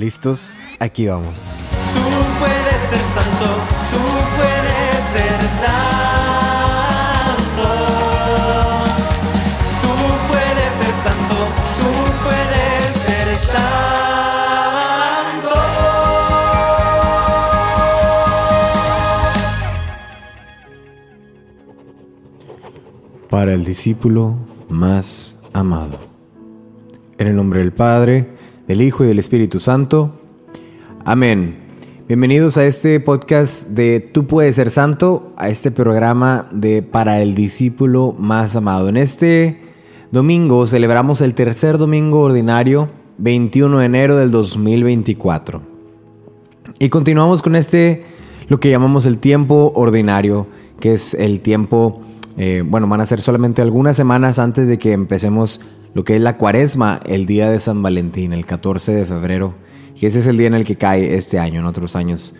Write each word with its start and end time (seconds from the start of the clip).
¿Listos? 0.00 0.54
Aquí 0.78 1.06
vamos. 1.08 1.50
Tú 1.92 2.00
puedes 2.38 2.80
ser 2.88 3.04
santo, 3.14 3.48
tú 3.92 4.00
puedes 4.38 4.96
ser 5.12 5.40
santo. 5.60 7.68
Tú 9.82 9.92
puedes 10.30 10.70
ser 10.80 10.94
santo, 11.04 11.36
tú 11.80 11.90
puedes 12.24 12.80
ser 13.04 13.28
santo. 13.52 15.52
Para 23.28 23.52
el 23.52 23.62
discípulo 23.66 24.38
más 24.70 25.42
amado. 25.52 25.98
En 27.18 27.26
el 27.26 27.36
nombre 27.36 27.58
del 27.58 27.74
Padre, 27.74 28.39
del 28.70 28.82
Hijo 28.82 29.02
y 29.02 29.08
del 29.08 29.18
Espíritu 29.18 29.58
Santo. 29.58 30.12
Amén. 31.04 31.56
Bienvenidos 32.06 32.56
a 32.56 32.64
este 32.64 33.00
podcast 33.00 33.70
de 33.70 33.98
Tú 33.98 34.28
puedes 34.28 34.54
ser 34.54 34.70
santo, 34.70 35.32
a 35.36 35.48
este 35.48 35.72
programa 35.72 36.46
de 36.52 36.80
Para 36.80 37.20
el 37.20 37.34
discípulo 37.34 38.14
más 38.16 38.54
amado. 38.54 38.88
En 38.88 38.96
este 38.96 39.58
domingo 40.12 40.68
celebramos 40.68 41.20
el 41.20 41.34
tercer 41.34 41.78
domingo 41.78 42.20
ordinario, 42.20 42.88
21 43.18 43.80
de 43.80 43.86
enero 43.86 44.16
del 44.16 44.30
2024. 44.30 45.62
Y 46.78 46.90
continuamos 46.90 47.42
con 47.42 47.56
este, 47.56 48.04
lo 48.46 48.60
que 48.60 48.70
llamamos 48.70 49.04
el 49.04 49.18
tiempo 49.18 49.72
ordinario, 49.74 50.46
que 50.78 50.92
es 50.92 51.14
el 51.14 51.40
tiempo, 51.40 52.02
eh, 52.36 52.62
bueno, 52.64 52.86
van 52.86 53.00
a 53.00 53.06
ser 53.06 53.20
solamente 53.20 53.62
algunas 53.62 53.96
semanas 53.96 54.38
antes 54.38 54.68
de 54.68 54.78
que 54.78 54.92
empecemos 54.92 55.60
lo 55.94 56.04
que 56.04 56.16
es 56.16 56.20
la 56.20 56.36
cuaresma, 56.36 57.00
el 57.06 57.26
día 57.26 57.50
de 57.50 57.58
San 57.58 57.82
Valentín, 57.82 58.32
el 58.32 58.46
14 58.46 58.92
de 58.92 59.06
febrero. 59.06 59.54
Y 59.96 60.06
ese 60.06 60.20
es 60.20 60.26
el 60.26 60.36
día 60.36 60.46
en 60.46 60.54
el 60.54 60.64
que 60.64 60.76
cae 60.76 61.16
este 61.16 61.38
año, 61.38 61.60
en 61.60 61.66
otros 61.66 61.96
años. 61.96 62.34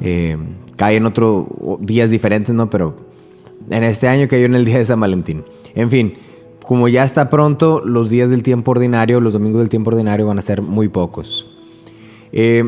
eh, 0.00 0.36
cae 0.76 0.96
en 0.96 1.06
otros 1.06 1.46
días 1.80 2.10
diferentes, 2.10 2.54
¿no? 2.54 2.70
Pero 2.70 2.96
en 3.70 3.84
este 3.84 4.08
año 4.08 4.26
cayó 4.28 4.46
en 4.46 4.54
el 4.54 4.64
día 4.64 4.78
de 4.78 4.84
San 4.84 4.98
Valentín. 4.98 5.44
En 5.74 5.90
fin, 5.90 6.14
como 6.66 6.88
ya 6.88 7.04
está 7.04 7.28
pronto, 7.28 7.82
los 7.84 8.10
días 8.10 8.30
del 8.30 8.42
tiempo 8.42 8.70
ordinario, 8.70 9.20
los 9.20 9.34
domingos 9.34 9.60
del 9.60 9.68
tiempo 9.68 9.90
ordinario 9.90 10.26
van 10.26 10.38
a 10.38 10.42
ser 10.42 10.62
muy 10.62 10.88
pocos. 10.88 11.58
Eh, 12.32 12.64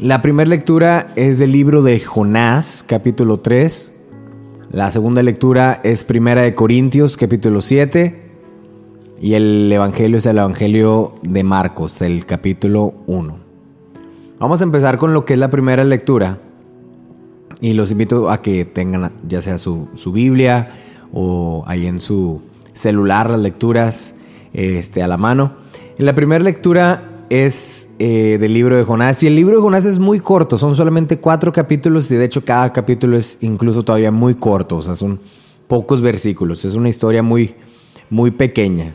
la 0.00 0.20
primera 0.20 0.48
lectura 0.48 1.06
es 1.16 1.38
del 1.38 1.52
libro 1.52 1.82
de 1.82 2.00
Jonás, 2.00 2.84
capítulo 2.86 3.40
3. 3.40 3.92
La 4.70 4.90
segunda 4.90 5.22
lectura 5.22 5.80
es 5.82 6.04
Primera 6.04 6.42
de 6.42 6.54
Corintios, 6.54 7.16
capítulo 7.16 7.62
7. 7.62 8.27
Y 9.20 9.34
el 9.34 9.70
Evangelio 9.72 10.18
es 10.18 10.26
el 10.26 10.38
Evangelio 10.38 11.14
de 11.22 11.42
Marcos, 11.42 12.02
el 12.02 12.24
capítulo 12.24 12.94
1. 13.06 13.38
Vamos 14.38 14.60
a 14.60 14.64
empezar 14.64 14.96
con 14.96 15.12
lo 15.12 15.24
que 15.24 15.32
es 15.32 15.40
la 15.40 15.50
primera 15.50 15.82
lectura. 15.82 16.38
Y 17.60 17.72
los 17.72 17.90
invito 17.90 18.30
a 18.30 18.40
que 18.40 18.64
tengan 18.64 19.12
ya 19.26 19.42
sea 19.42 19.58
su, 19.58 19.88
su 19.96 20.12
Biblia 20.12 20.70
o 21.12 21.64
ahí 21.66 21.86
en 21.88 21.98
su 21.98 22.42
celular 22.74 23.28
las 23.28 23.40
lecturas 23.40 24.14
este, 24.52 25.02
a 25.02 25.08
la 25.08 25.16
mano. 25.16 25.54
En 25.98 26.06
la 26.06 26.14
primera 26.14 26.44
lectura 26.44 27.02
es 27.28 27.96
eh, 27.98 28.38
del 28.38 28.54
libro 28.54 28.76
de 28.76 28.84
Jonás. 28.84 29.20
Y 29.24 29.26
el 29.26 29.34
libro 29.34 29.56
de 29.56 29.62
Jonás 29.62 29.84
es 29.84 29.98
muy 29.98 30.20
corto, 30.20 30.58
son 30.58 30.76
solamente 30.76 31.18
cuatro 31.18 31.52
capítulos 31.52 32.08
y 32.12 32.14
de 32.14 32.24
hecho 32.24 32.44
cada 32.44 32.72
capítulo 32.72 33.16
es 33.16 33.38
incluso 33.40 33.82
todavía 33.82 34.12
muy 34.12 34.36
corto, 34.36 34.76
o 34.76 34.82
sea, 34.82 34.94
son 34.94 35.18
pocos 35.66 36.02
versículos. 36.02 36.64
Es 36.64 36.74
una 36.74 36.88
historia 36.88 37.24
muy, 37.24 37.56
muy 38.10 38.30
pequeña. 38.30 38.94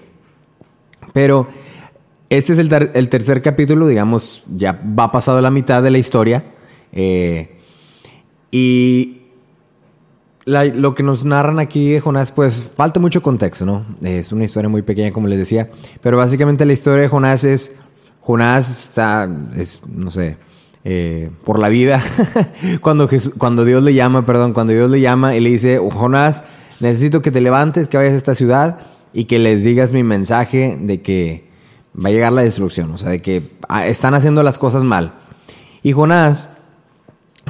Pero 1.13 1.47
este 2.29 2.53
es 2.53 2.59
el, 2.59 2.91
el 2.93 3.09
tercer 3.09 3.41
capítulo, 3.41 3.87
digamos, 3.87 4.43
ya 4.49 4.79
va 4.99 5.11
pasado 5.11 5.39
la 5.41 5.51
mitad 5.51 5.81
de 5.83 5.91
la 5.91 5.97
historia. 5.99 6.43
eh, 6.91 7.49
y 8.51 9.23
lo 10.45 10.93
que 10.93 11.03
nos 11.03 11.25
narran 11.25 11.59
aquí 11.59 11.91
de 11.91 12.01
Jonás, 12.01 12.31
pues 12.31 12.71
falta 12.75 12.99
mucho 12.99 13.21
contexto, 13.21 13.65
¿no? 13.65 13.85
Es 14.03 14.31
una 14.31 14.45
historia 14.45 14.69
muy 14.69 14.81
pequeña, 14.81 15.11
como 15.11 15.27
les 15.27 15.39
decía. 15.39 15.69
Pero 16.01 16.17
básicamente 16.17 16.65
la 16.65 16.73
historia 16.73 17.03
de 17.03 17.07
Jonás 17.07 17.43
es, 17.43 17.77
Jonás 18.19 18.69
está, 18.69 19.29
es, 19.55 19.87
no 19.87 20.11
sé, 20.11 20.37
eh, 20.83 21.31
por 21.43 21.59
la 21.59 21.69
vida. 21.69 22.01
cuando, 22.81 23.09
cuando 23.37 23.63
Dios 23.65 23.83
le 23.83 23.93
llama, 23.93 24.25
perdón, 24.25 24.53
cuando 24.53 24.73
Dios 24.73 24.89
le 24.91 24.99
llama 24.99 25.35
y 25.35 25.39
le 25.39 25.49
dice, 25.49 25.79
"Oh, 25.79 25.89
Jonás, 25.89 26.43
necesito 26.79 27.21
que 27.21 27.31
te 27.31 27.41
levantes, 27.41 27.87
que 27.87 27.97
vayas 27.97 28.13
a 28.13 28.17
esta 28.17 28.35
ciudad 28.35 28.79
y 29.13 29.25
que 29.25 29.39
les 29.39 29.63
digas 29.63 29.91
mi 29.91 30.03
mensaje 30.03 30.77
de 30.81 31.01
que 31.01 31.47
va 31.95 32.09
a 32.09 32.11
llegar 32.11 32.33
la 32.33 32.41
destrucción, 32.41 32.91
o 32.91 32.97
sea, 32.97 33.09
de 33.09 33.21
que 33.21 33.43
ah, 33.69 33.85
están 33.85 34.13
haciendo 34.15 34.43
las 34.43 34.57
cosas 34.57 34.83
mal. 34.83 35.13
Y 35.83 35.91
Jonás, 35.91 36.49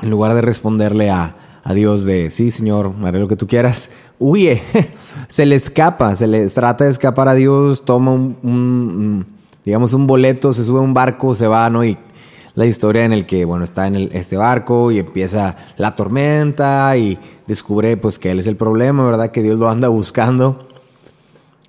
en 0.01 0.09
lugar 0.09 0.33
de 0.33 0.41
responderle 0.41 1.09
a, 1.09 1.35
a 1.63 1.73
Dios 1.73 2.03
de, 2.03 2.29
sí, 2.31 2.51
Señor, 2.51 2.93
haré 3.03 3.19
lo 3.19 3.27
que 3.27 3.35
tú 3.35 3.47
quieras, 3.47 3.91
huye, 4.19 4.61
se 5.27 5.45
le 5.45 5.55
escapa, 5.55 6.15
se 6.15 6.27
le 6.27 6.47
trata 6.49 6.83
de 6.83 6.91
escapar 6.91 7.29
a 7.29 7.33
Dios, 7.33 7.85
toma 7.85 8.11
un, 8.11 9.25
digamos, 9.63 9.93
un 9.93 10.07
boleto, 10.07 10.53
se 10.53 10.65
sube 10.65 10.79
a 10.79 10.83
un 10.83 10.93
barco, 10.93 11.35
se 11.35 11.47
va, 11.47 11.69
¿no? 11.69 11.83
Y 11.85 11.97
la 12.55 12.65
historia 12.65 13.05
en 13.05 13.13
el 13.13 13.25
que, 13.25 13.45
bueno, 13.45 13.63
está 13.63 13.87
en 13.87 13.95
este 14.11 14.37
barco 14.37 14.91
y 14.91 14.99
empieza 14.99 15.55
la 15.77 15.95
tormenta 15.95 16.95
y 16.97 17.17
descubre, 17.47 17.97
pues, 17.97 18.19
que 18.19 18.31
él 18.31 18.39
es 18.39 18.47
el 18.47 18.57
problema, 18.57 19.05
¿verdad? 19.05 19.31
Que 19.31 19.41
Dios 19.41 19.57
lo 19.57 19.69
anda 19.69 19.87
buscando. 19.87 20.67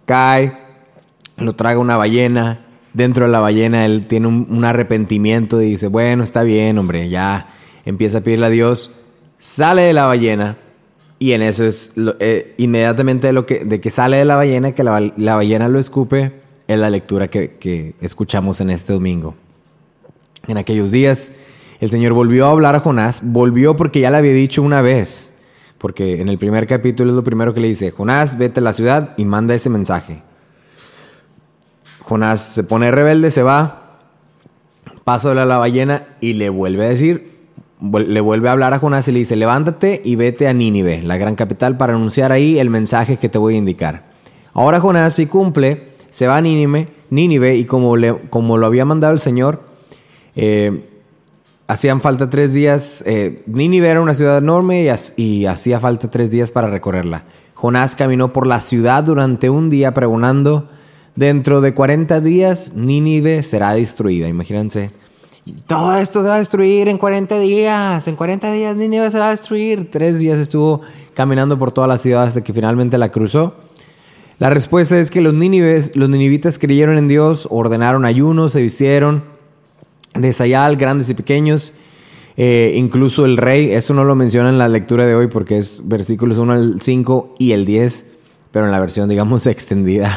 Cae, 0.05 0.57
lo 1.37 1.55
traga 1.55 1.79
una 1.79 1.97
ballena. 1.97 2.67
Dentro 2.93 3.27
de 3.27 3.33
la 3.33 3.41
ballena 3.41 3.85
él 3.85 4.07
tiene 4.07 4.29
un, 4.29 4.65
arrepentimiento 4.65 5.61
y 5.61 5.71
dice, 5.71 5.89
bueno, 5.89 6.23
está 6.23 6.43
bien, 6.43 6.79
hombre, 6.79 7.09
ya 7.09 7.49
empieza 7.85 8.19
a 8.19 8.21
pedirle 8.21 8.47
a 8.47 8.51
Dios. 8.51 8.93
Sale 9.39 9.83
de 9.83 9.93
la 9.93 10.07
ballena 10.07 10.57
y 11.19 11.33
en 11.33 11.43
eso 11.43 11.65
es 11.65 11.95
eh, 12.21 12.55
inmediatamente 12.57 13.27
de, 13.27 13.33
lo 13.33 13.47
que, 13.47 13.65
de 13.65 13.81
que 13.81 13.91
sale 13.91 14.19
de 14.19 14.25
la 14.25 14.37
ballena, 14.37 14.73
que 14.73 14.85
la, 14.85 15.13
la 15.17 15.35
ballena 15.35 15.69
lo 15.69 15.81
escupe, 15.81 16.33
es 16.69 16.79
la 16.79 16.89
lectura 16.89 17.29
que, 17.29 17.53
que 17.53 17.95
escuchamos 18.01 18.61
en 18.61 18.71
este 18.71 18.93
domingo. 18.93 19.35
En 20.47 20.57
aquellos 20.57 20.93
días 20.93 21.33
el 21.81 21.91
Señor 21.91 22.13
volvió 22.13 22.47
a 22.47 22.51
hablar 22.51 22.77
a 22.77 22.81
Jonás, 22.81 23.21
volvió 23.25 23.77
porque 23.77 24.01
ya 24.01 24.11
le 24.11 24.19
había 24.19 24.33
dicho 24.33 24.63
una 24.63 24.83
vez, 24.83 25.34
porque 25.85 26.23
en 26.23 26.31
el 26.31 26.39
primer 26.39 26.67
capítulo 26.67 27.11
es 27.11 27.15
lo 27.17 27.23
primero 27.23 27.53
que 27.53 27.61
le 27.61 27.69
dice, 27.69 27.91
Jonás, 27.91 28.39
vete 28.39 28.61
a 28.61 28.63
la 28.63 28.73
ciudad 28.73 29.13
y 29.19 29.27
manda 29.27 29.55
ese 29.55 29.69
mensaje. 29.69 30.23
Jonás 32.01 32.41
se 32.41 32.65
pone 32.65 32.91
rebelde, 32.91 33.31
se 33.31 33.43
va, 33.43 33.99
pasa 35.05 35.33
a 35.33 35.35
la 35.35 35.59
ballena 35.59 36.07
y 36.23 36.33
le 36.33 36.49
vuelve 36.49 36.87
a 36.87 36.89
decir, 36.89 37.37
le 37.83 38.21
vuelve 38.23 38.49
a 38.49 38.53
hablar 38.53 38.73
a 38.73 38.79
Jonás 38.79 39.09
y 39.09 39.13
le 39.13 39.19
dice, 39.19 39.37
levántate 39.37 40.01
y 40.03 40.17
vete 40.17 40.49
a 40.49 40.55
Nínive, 40.55 41.03
la 41.03 41.19
gran 41.19 41.35
capital, 41.35 41.77
para 41.77 41.93
anunciar 41.93 42.33
ahí 42.33 42.59
el 42.59 42.71
mensaje 42.71 43.19
que 43.19 43.29
te 43.29 43.37
voy 43.37 43.57
a 43.57 43.59
indicar. 43.59 44.05
Ahora 44.55 44.81
Jonás 44.81 45.13
si 45.13 45.27
cumple, 45.27 45.89
se 46.09 46.27
va 46.27 46.39
a 46.39 46.41
Nínive, 46.41 46.89
Nínive 47.11 47.57
y 47.57 47.67
como, 47.67 47.99
le- 47.99 48.23
como 48.31 48.57
lo 48.57 48.65
había 48.65 48.87
mandado 48.87 49.13
el 49.13 49.21
Señor, 49.21 49.61
eh, 50.35 50.89
hacían 51.67 52.01
falta 52.01 52.31
tres 52.31 52.53
días. 52.53 53.03
eh, 53.07 53.43
Nínive 53.47 53.89
era 53.89 54.01
una 54.01 54.15
ciudad 54.15 54.39
enorme 54.39 54.91
y, 55.17 55.47
hacía 55.47 55.81
falta 55.81 56.11
tres 56.11 56.31
días 56.31 56.53
para 56.53 56.69
recorrerla. 56.69 57.25
Jonás 57.55 57.97
caminó 57.97 58.33
por 58.33 58.47
la 58.47 58.61
ciudad 58.61 59.05
durante 59.05 59.49
un 59.51 59.71
día 59.71 59.95
pregonando, 59.95 60.69
dentro 61.15 61.61
de 61.61 61.73
40 61.73 62.21
días 62.21 62.73
Nínive 62.75 63.43
será 63.43 63.73
destruida. 63.73 64.29
Imagínense. 64.29 64.91
Todo 65.67 65.97
esto 65.97 66.23
se 66.23 66.29
va 66.29 66.37
a 66.37 66.39
destruir 66.39 66.89
en 66.89 66.99
40 66.99 67.39
días. 67.39 68.09
En 68.09 68.17
40 68.17 68.53
días 68.53 68.77
Nínive 68.77 69.11
se 69.11 69.19
va 69.19 69.29
a 69.29 69.31
destruir. 69.31 69.91
Tres 69.91 70.19
días 70.19 70.39
estuvo 70.39 70.81
caminando 71.15 71.59
por 71.59 71.71
toda 71.71 71.87
la 71.87 71.99
ciudad 71.99 72.25
hasta 72.25 72.43
que 72.43 72.53
finalmente 72.53 72.99
la 72.99 73.11
cruzó. 73.11 73.55
La 74.39 74.51
respuesta 74.51 74.99
es 74.99 75.11
que 75.11 75.21
los, 75.21 75.33
nínives, 75.33 75.95
los 75.95 76.09
ninivitas 76.09 76.59
creyeron 76.59 76.99
en 76.99 77.07
Dios, 77.07 77.47
ordenaron 77.51 78.05
ayunos, 78.05 78.53
se 78.53 78.63
vistieron 78.63 79.34
de 80.15 80.33
sayal, 80.33 80.77
grandes 80.77 81.11
y 81.11 81.15
pequeños. 81.15 81.73
Eh, 82.37 82.75
incluso 82.77 83.25
el 83.25 83.37
rey, 83.37 83.71
eso 83.73 83.95
no 83.95 84.05
lo 84.05 84.17
menciona 84.17 84.49
en 84.49 84.59
la 84.59 84.69
lectura 84.69 85.07
de 85.07 85.15
hoy 85.15 85.29
porque 85.29 85.59
es 85.59 85.87
versículos 85.87 86.39
1 86.39 86.53
al 86.53 86.81
5 86.81 87.37
y 87.39 87.53
el 87.53 87.65
10, 87.65 88.07
pero 88.51 88.65
en 88.65 88.73
la 88.73 88.81
versión, 88.81 89.09
digamos, 89.09 89.47
extendida, 89.49 90.11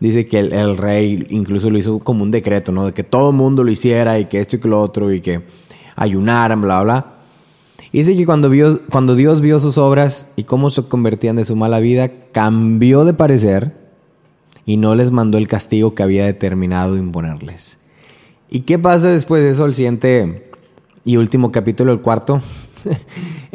dice 0.00 0.26
que 0.26 0.40
el, 0.40 0.76
rey 0.76 1.26
incluso 1.30 1.70
lo 1.70 1.78
hizo 1.78 1.98
como 2.00 2.24
un 2.24 2.30
decreto, 2.30 2.72
¿no? 2.72 2.86
De 2.86 2.92
que 2.92 3.04
todo 3.04 3.30
el 3.30 3.36
mundo 3.36 3.62
lo 3.62 3.70
hiciera 3.70 4.18
y 4.18 4.26
que 4.26 4.40
esto 4.40 4.56
y 4.56 4.60
que 4.60 4.68
lo 4.68 4.80
otro 4.80 5.12
y 5.12 5.20
que 5.20 5.42
ayunaran, 5.96 6.60
bla, 6.60 6.82
bla. 6.82 7.10
Y 7.92 7.98
dice 7.98 8.16
que 8.16 8.26
cuando, 8.26 8.50
vio, 8.50 8.80
cuando 8.90 9.14
Dios 9.14 9.40
vio 9.40 9.60
sus 9.60 9.78
obras 9.78 10.32
y 10.34 10.44
cómo 10.44 10.70
se 10.70 10.82
convertían 10.82 11.36
de 11.36 11.44
su 11.44 11.54
mala 11.54 11.78
vida, 11.78 12.10
cambió 12.32 13.04
de 13.04 13.14
parecer 13.14 13.76
y 14.66 14.78
no 14.78 14.96
les 14.96 15.12
mandó 15.12 15.38
el 15.38 15.46
castigo 15.46 15.94
que 15.94 16.02
había 16.02 16.26
determinado 16.26 16.96
imponerles. 16.96 17.78
¿Y 18.50 18.60
qué 18.60 18.78
pasa 18.78 19.08
después 19.08 19.42
de 19.42 19.50
eso? 19.50 19.64
El 19.64 19.74
siguiente 19.74 20.50
y 21.04 21.16
último 21.16 21.52
capítulo, 21.52 21.92
el 21.92 22.00
cuarto. 22.00 22.40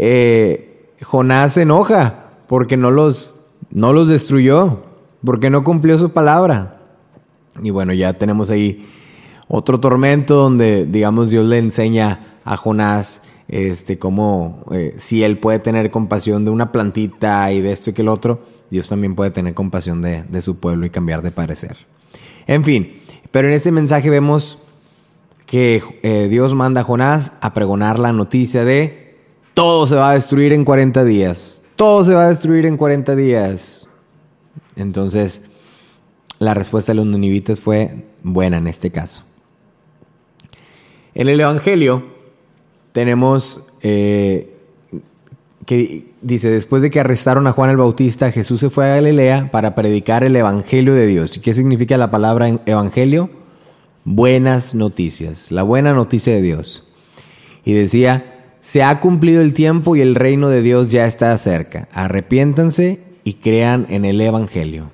Eh, 0.01 0.93
Jonás 1.01 1.55
se 1.55 1.63
enoja 1.63 2.29
porque 2.47 2.77
no 2.77 2.89
los, 2.89 3.47
no 3.69 3.91
los 3.91 4.07
destruyó, 4.07 4.79
porque 5.25 5.49
no 5.49 5.65
cumplió 5.65 5.99
su 5.99 6.11
palabra. 6.11 6.81
Y 7.61 7.71
bueno, 7.71 7.91
ya 7.91 8.13
tenemos 8.13 8.49
ahí 8.49 8.87
Otro 9.49 9.81
tormento 9.81 10.35
donde, 10.35 10.85
digamos, 10.85 11.31
Dios 11.31 11.45
le 11.47 11.57
enseña 11.57 12.37
a 12.45 12.55
Jonás 12.55 13.23
este, 13.49 13.99
cómo 13.99 14.63
eh, 14.71 14.93
si 14.97 15.23
él 15.23 15.37
puede 15.37 15.59
tener 15.59 15.91
compasión 15.91 16.45
de 16.45 16.51
una 16.51 16.71
plantita 16.71 17.51
y 17.51 17.59
de 17.59 17.73
esto 17.73 17.89
y 17.89 17.93
que 17.93 18.03
el 18.03 18.07
otro, 18.07 18.39
Dios 18.69 18.87
también 18.87 19.15
puede 19.15 19.31
tener 19.31 19.53
compasión 19.53 20.01
de, 20.01 20.23
de 20.23 20.41
su 20.41 20.59
pueblo 20.59 20.85
y 20.85 20.91
cambiar 20.91 21.23
de 21.23 21.31
parecer. 21.31 21.75
En 22.47 22.63
fin, 22.63 23.01
pero 23.31 23.47
en 23.47 23.53
ese 23.53 23.71
mensaje 23.71 24.09
vemos 24.09 24.59
que 25.49 25.81
eh, 26.03 26.27
Dios 26.29 26.53
manda 26.53 26.81
a 26.81 26.83
Jonás 26.83 27.33
a 27.41 27.53
pregonar 27.53 27.97
la 27.97 28.13
noticia 28.13 28.63
de 28.63 29.09
todo 29.55 29.87
se 29.87 29.95
va 29.95 30.11
a 30.11 30.13
destruir 30.13 30.53
en 30.53 30.63
40 30.63 31.03
días. 31.03 31.63
Todo 31.75 32.05
se 32.05 32.13
va 32.13 32.25
a 32.25 32.29
destruir 32.29 32.65
en 32.65 32.77
40 32.77 33.15
días. 33.15 33.89
Entonces, 34.75 35.41
la 36.37 36.53
respuesta 36.53 36.91
de 36.91 36.97
los 36.97 37.07
ninivitas 37.07 37.59
fue 37.59 38.05
buena 38.21 38.57
en 38.57 38.67
este 38.67 38.91
caso. 38.91 39.23
En 41.15 41.27
el 41.27 41.39
Evangelio 41.39 42.03
tenemos 42.91 43.63
eh, 43.81 44.55
que 45.65 46.05
dice, 46.21 46.49
después 46.49 46.81
de 46.81 46.89
que 46.89 46.99
arrestaron 46.99 47.47
a 47.47 47.51
Juan 47.51 47.71
el 47.71 47.77
Bautista, 47.77 48.31
Jesús 48.31 48.59
se 48.59 48.69
fue 48.69 48.85
a 48.85 48.95
Galilea 48.95 49.49
para 49.51 49.73
predicar 49.75 50.23
el 50.23 50.35
Evangelio 50.35 50.93
de 50.93 51.07
Dios. 51.07 51.35
¿Y 51.37 51.39
qué 51.41 51.53
significa 51.53 51.97
la 51.97 52.11
palabra 52.11 52.47
Evangelio? 52.65 53.38
Buenas 54.05 54.75
noticias, 54.75 55.51
la 55.51 55.63
buena 55.63 55.93
noticia 55.93 56.33
de 56.33 56.41
Dios. 56.41 56.83
Y 57.65 57.73
decía, 57.73 58.39
se 58.61 58.83
ha 58.83 58.99
cumplido 58.99 59.41
el 59.41 59.53
tiempo 59.53 59.95
y 59.95 60.01
el 60.01 60.15
reino 60.15 60.49
de 60.49 60.61
Dios 60.61 60.91
ya 60.91 61.05
está 61.05 61.37
cerca. 61.37 61.87
Arrepiéntanse 61.93 62.99
y 63.23 63.33
crean 63.35 63.85
en 63.89 64.05
el 64.05 64.19
Evangelio. 64.21 64.91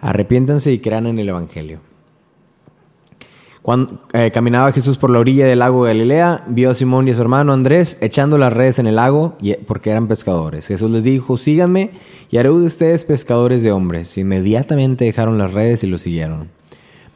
Arrepiéntanse 0.00 0.72
y 0.72 0.78
crean 0.78 1.06
en 1.06 1.18
el 1.18 1.28
Evangelio. 1.28 1.80
Cuando 3.62 4.00
eh, 4.12 4.30
caminaba 4.30 4.70
Jesús 4.70 4.96
por 4.96 5.10
la 5.10 5.18
orilla 5.18 5.44
del 5.44 5.58
lago 5.58 5.84
de 5.84 5.92
Galilea, 5.92 6.44
vio 6.46 6.70
a 6.70 6.74
Simón 6.74 7.08
y 7.08 7.10
a 7.10 7.14
su 7.16 7.20
hermano 7.20 7.52
Andrés 7.52 7.98
echando 8.00 8.38
las 8.38 8.52
redes 8.52 8.78
en 8.78 8.86
el 8.86 8.94
lago 8.94 9.36
porque 9.66 9.90
eran 9.90 10.06
pescadores. 10.06 10.68
Jesús 10.68 10.88
les 10.90 11.02
dijo, 11.02 11.36
síganme 11.36 11.90
y 12.30 12.36
haré 12.36 12.50
de 12.50 12.54
ustedes 12.54 13.04
pescadores 13.04 13.64
de 13.64 13.72
hombres. 13.72 14.16
Inmediatamente 14.18 15.04
dejaron 15.04 15.36
las 15.36 15.52
redes 15.52 15.82
y 15.82 15.88
lo 15.88 15.98
siguieron. 15.98 16.48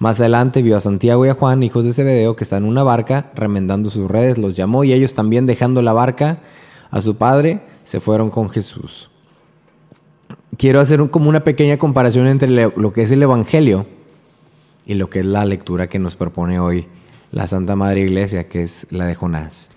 Más 0.01 0.19
adelante 0.19 0.63
vio 0.63 0.79
a 0.79 0.81
Santiago 0.81 1.27
y 1.27 1.29
a 1.29 1.35
Juan, 1.35 1.63
hijos 1.63 1.85
de 1.85 1.93
Zebedeo, 1.93 2.35
que 2.35 2.45
están 2.45 2.63
en 2.65 2.71
una 2.71 2.83
barca 2.83 3.31
remendando 3.35 3.91
sus 3.91 4.11
redes, 4.11 4.39
los 4.39 4.57
llamó 4.57 4.83
y 4.83 4.95
ellos 4.95 5.13
también 5.13 5.45
dejando 5.45 5.83
la 5.83 5.93
barca 5.93 6.39
a 6.91 7.03
su 7.03 7.17
padre, 7.17 7.61
se 7.85 8.01
fueron 8.01 8.31
con 8.31 8.49
Jesús. 8.49 9.11
Quiero 10.57 10.81
hacer 10.81 11.07
como 11.11 11.29
una 11.29 11.45
pequeña 11.45 11.77
comparación 11.77 12.29
entre 12.29 12.49
lo 12.49 12.93
que 12.95 13.03
es 13.03 13.11
el 13.11 13.23
Evangelio 13.23 13.85
y 14.87 14.95
lo 14.95 15.11
que 15.11 15.21
es 15.21 15.27
la 15.27 15.45
lectura 15.45 15.91
que 15.91 15.99
nos 15.99 16.17
propone 16.17 16.59
hoy 16.59 16.87
la 17.31 17.47
Santa 17.47 17.77
Madre 17.77 18.01
Iglesia, 18.01 18.49
que 18.49 18.63
es 18.63 18.87
la 18.89 19.05
de 19.05 19.15
Jonás. 19.15 19.71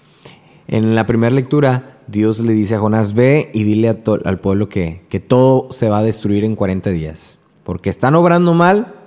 En 0.69 0.95
la 0.95 1.05
primera 1.05 1.35
lectura, 1.35 1.99
Dios 2.07 2.39
le 2.39 2.53
dice 2.53 2.75
a 2.75 2.79
Jonás, 2.79 3.13
ve 3.13 3.51
y 3.53 3.63
dile 3.65 3.89
al 4.23 4.39
pueblo 4.39 4.69
que, 4.69 5.03
que 5.09 5.19
todo 5.19 5.67
se 5.73 5.89
va 5.89 5.97
a 5.97 6.03
destruir 6.03 6.45
en 6.45 6.55
40 6.55 6.91
días, 6.91 7.39
porque 7.65 7.89
están 7.89 8.15
obrando 8.15 8.53
mal 8.53 9.02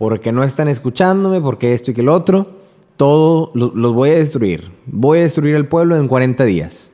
porque 0.00 0.32
no 0.32 0.44
están 0.44 0.68
escuchándome, 0.68 1.42
porque 1.42 1.74
esto 1.74 1.90
y 1.90 1.94
que 1.94 2.00
el 2.00 2.08
otro, 2.08 2.46
todo 2.96 3.52
los 3.54 3.92
voy 3.92 4.08
a 4.08 4.14
destruir. 4.14 4.66
Voy 4.86 5.18
a 5.18 5.22
destruir 5.24 5.54
el 5.54 5.68
pueblo 5.68 5.94
en 5.98 6.08
40 6.08 6.42
días. 6.46 6.90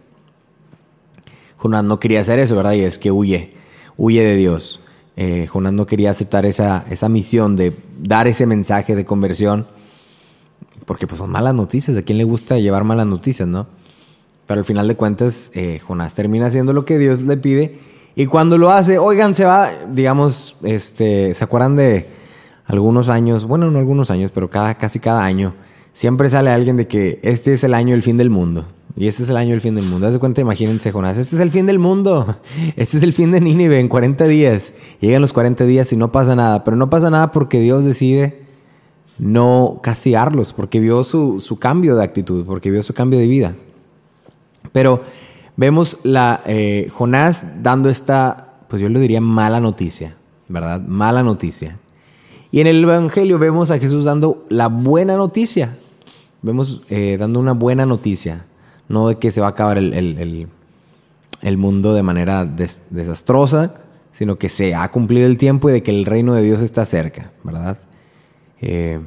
Jonás 1.56 1.85
no 1.85 2.00
quería 2.00 2.20
hacer 2.20 2.41
eso, 2.41 2.56
¿verdad? 2.56 2.73
Y 2.73 2.81
es 2.81 2.99
que 2.99 3.12
huye, 3.12 3.53
huye 3.97 4.25
de 4.25 4.35
Dios. 4.35 4.81
Eh, 5.14 5.47
Jonás 5.47 5.73
no 5.73 5.87
quería 5.87 6.11
aceptar 6.11 6.47
esa, 6.47 6.85
esa 6.91 7.08
misión 7.08 7.55
de 7.55 7.73
dar 7.97 8.26
ese 8.26 8.44
mensaje 8.44 8.97
de 8.97 9.05
conversión, 9.05 9.67
porque 10.85 11.06
pues 11.06 11.19
son 11.19 11.31
malas 11.31 11.55
noticias. 11.55 11.97
¿A 11.97 12.02
quién 12.02 12.19
le 12.19 12.25
gusta 12.25 12.59
llevar 12.59 12.82
malas 12.82 13.06
noticias, 13.06 13.47
no? 13.47 13.69
Pero 14.49 14.59
al 14.59 14.64
final 14.64 14.88
de 14.88 14.97
cuentas, 14.97 15.52
eh, 15.55 15.79
Jonás 15.79 16.17
termina 16.17 16.47
haciendo 16.47 16.73
lo 16.73 16.85
que 16.85 16.99
Dios 16.99 17.23
le 17.23 17.37
pide. 17.37 17.79
Y 18.17 18.26
cuando 18.26 18.59
lo 18.59 18.73
hace, 18.73 18.99
oigan, 18.99 19.32
se 19.32 19.44
va, 19.44 19.70
digamos, 19.93 20.56
este, 20.64 21.35
¿se 21.35 21.44
acuerdan 21.44 21.76
de 21.76 22.15
algunos 22.66 23.08
años, 23.08 23.44
bueno, 23.44 23.70
no 23.70 23.78
algunos 23.78 24.10
años, 24.10 24.32
pero 24.34 24.50
cada, 24.50 24.74
casi 24.74 24.98
cada 24.98 25.24
año, 25.24 25.54
siempre 25.92 26.28
sale 26.28 26.50
alguien 26.50 26.76
de 26.76 26.86
que 26.86 27.20
este 27.22 27.52
es 27.52 27.64
el 27.64 27.74
año 27.74 27.92
del 27.92 28.02
fin 28.02 28.16
del 28.16 28.30
mundo. 28.30 28.66
Y 28.98 29.08
este 29.08 29.24
es 29.24 29.28
el 29.28 29.36
año 29.36 29.50
del 29.50 29.60
fin 29.60 29.74
del 29.74 29.84
mundo. 29.84 30.06
Haz 30.06 30.14
de 30.14 30.18
cuenta, 30.18 30.40
imagínense, 30.40 30.90
Jonás, 30.90 31.18
este 31.18 31.36
es 31.36 31.42
el 31.42 31.50
fin 31.50 31.66
del 31.66 31.78
mundo. 31.78 32.36
Este 32.76 32.96
es 32.96 33.02
el 33.02 33.12
fin 33.12 33.30
de 33.30 33.42
Nínive 33.42 33.78
en 33.78 33.88
40 33.88 34.24
días. 34.24 34.72
Llegan 35.00 35.20
los 35.20 35.34
40 35.34 35.64
días 35.64 35.92
y 35.92 35.96
no 35.96 36.12
pasa 36.12 36.34
nada. 36.34 36.64
Pero 36.64 36.78
no 36.78 36.88
pasa 36.88 37.10
nada 37.10 37.30
porque 37.30 37.60
Dios 37.60 37.84
decide 37.84 38.42
no 39.18 39.80
castigarlos, 39.82 40.54
porque 40.54 40.80
vio 40.80 41.04
su, 41.04 41.40
su 41.40 41.58
cambio 41.58 41.96
de 41.96 42.04
actitud, 42.04 42.44
porque 42.46 42.70
vio 42.70 42.82
su 42.82 42.94
cambio 42.94 43.18
de 43.18 43.26
vida. 43.26 43.54
Pero 44.72 45.02
vemos 45.56 45.98
la 46.02 46.40
eh, 46.46 46.88
Jonás 46.92 47.62
dando 47.62 47.88
esta, 47.88 48.60
pues 48.68 48.80
yo 48.80 48.88
le 48.88 49.00
diría 49.00 49.20
mala 49.20 49.60
noticia, 49.60 50.16
¿verdad? 50.48 50.80
Mala 50.80 51.22
noticia. 51.22 51.78
Y 52.56 52.61
en 52.61 52.69
el 52.69 52.82
Evangelio 52.85 53.38
vemos 53.38 53.70
a 53.70 53.79
Jesús 53.79 54.05
dando 54.05 54.47
la 54.49 54.69
buena 54.69 55.19
noticia. 55.19 55.76
Vemos 56.41 56.81
eh, 56.88 57.19
dando 57.20 57.38
una 57.38 57.53
buena 57.53 57.85
noticia. 57.85 58.47
No 58.88 59.08
de 59.08 59.19
que 59.19 59.31
se 59.31 59.43
va 59.43 59.49
a 59.49 59.50
acabar 59.50 59.76
el, 59.76 60.49
mundo 61.58 61.93
de 61.93 62.03
manera 62.03 62.47
desastrosa, 62.47 63.75
sino 64.11 64.38
que 64.38 64.49
se 64.49 64.75
ha 64.75 64.91
cumplido 64.91 65.26
el 65.26 65.37
tiempo 65.37 65.69
y 65.69 65.75
de 65.75 65.82
que 65.82 65.91
el 65.91 66.06
reino 66.06 66.32
de 66.32 66.41
Dios 66.41 66.62
está 66.62 66.87
cerca, 66.87 67.31
¿verdad? 67.44 67.76
Eh, 68.62 69.00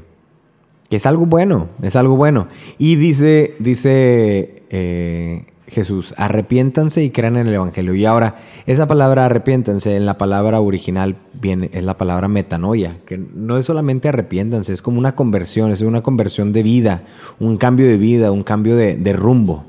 que 0.88 0.98
es 0.98 1.08
algo 1.08 1.26
bueno, 1.26 1.70
es 1.82 1.96
algo 1.96 2.16
bueno. 2.18 2.48
Y 2.78 2.98
dice, 2.98 3.56
dice 3.58 4.62
eh, 4.70 5.48
Jesús, 5.70 6.16
arrepiéntanse 6.18 7.04
y 7.04 7.12
crean 7.12 7.38
en 7.38 7.48
el 7.48 7.54
Evangelio. 7.54 7.94
Y 7.94 8.06
ahora, 8.06 8.36
esa 8.66 8.88
palabra 8.88 9.26
arrepiéntanse 9.26 9.96
en 9.96 10.06
la 10.06 10.18
palabra 10.18 10.60
original 10.60 11.16
viene, 11.40 11.70
es 11.74 11.84
la 11.84 11.98
palabra 11.98 12.28
metanoia, 12.28 12.98
que 13.06 13.18
no 13.18 13.58
es 13.58 13.68
solamente 13.68 14.10
arrepiéntanse, 14.10 14.74
es 14.74 14.82
como 14.82 14.98
una 14.98 15.16
conversión, 15.16 15.72
es 15.72 15.82
una 15.82 16.02
conversión 16.02 16.54
de 16.54 16.64
vida, 16.64 17.04
un 17.40 17.58
cambio 17.58 17.88
de 17.88 17.98
vida, 17.98 18.32
un 18.32 18.44
cambio 18.44 18.76
de, 18.76 18.98
de 18.98 19.14
rumbo. 19.14 19.66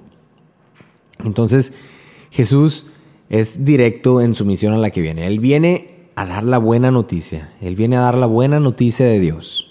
Entonces, 1.23 1.75
Jesús 2.31 2.87
es 3.29 3.65
directo 3.65 4.23
en 4.23 4.35
su 4.35 4.47
misión 4.47 4.73
a 4.73 4.79
la 4.79 4.91
que 4.91 5.03
viene. 5.03 5.27
Él 5.27 5.39
viene 5.39 6.09
a 6.17 6.25
dar 6.25 6.45
la 6.45 6.59
buena 6.59 6.91
noticia, 6.91 7.53
Él 7.61 7.77
viene 7.77 7.97
a 7.97 8.01
dar 8.01 8.17
la 8.17 8.27
buena 8.27 8.59
noticia 8.59 9.05
de 9.07 9.21
Dios. 9.21 9.67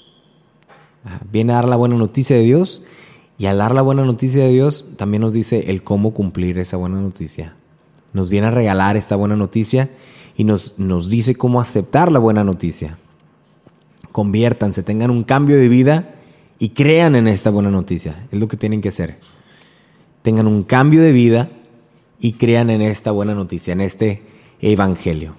Viene 1.32 1.54
a 1.54 1.56
dar 1.56 1.70
la 1.70 1.76
buena 1.76 1.96
noticia 1.96 2.36
de 2.36 2.44
Dios 2.44 2.84
y 3.40 3.46
al 3.46 3.58
dar 3.58 3.74
la 3.74 3.82
buena 3.82 4.04
noticia 4.04 4.44
de 4.44 4.52
Dios, 4.52 4.86
también 4.98 5.22
nos 5.22 5.32
dice 5.32 5.72
el 5.72 5.82
cómo 5.82 6.14
cumplir 6.14 6.60
esa 6.60 6.76
buena 6.76 7.00
noticia. 7.00 7.56
Nos 8.12 8.30
viene 8.30 8.48
a 8.48 8.52
regalar 8.52 8.98
esta 8.98 9.16
buena 9.16 9.38
noticia 9.38 9.90
y 10.36 10.44
nos, 10.44 10.78
nos 10.78 11.10
dice 11.10 11.36
cómo 11.36 11.62
aceptar 11.62 12.12
la 12.12 12.20
buena 12.20 12.44
noticia. 12.44 12.98
Conviértanse, 14.12 14.84
tengan 14.84 15.10
un 15.10 15.24
cambio 15.24 15.58
de 15.58 15.70
vida 15.70 16.16
y 16.60 16.70
crean 16.70 17.16
en 17.16 17.30
esta 17.30 17.50
buena 17.50 17.72
noticia. 17.72 18.28
Es 18.30 18.42
lo 18.42 18.50
que 18.50 18.58
tienen 18.58 18.82
que 18.82 18.90
hacer. 18.90 19.18
Tengan 20.22 20.46
un 20.46 20.64
cambio 20.64 21.02
de 21.02 21.14
vida 21.14 21.50
y 22.20 22.34
crean 22.34 22.70
en 22.70 22.82
esta 22.82 23.12
buena 23.12 23.36
noticia, 23.36 23.72
en 23.72 23.80
este 23.80 24.22
evangelio. 24.60 25.36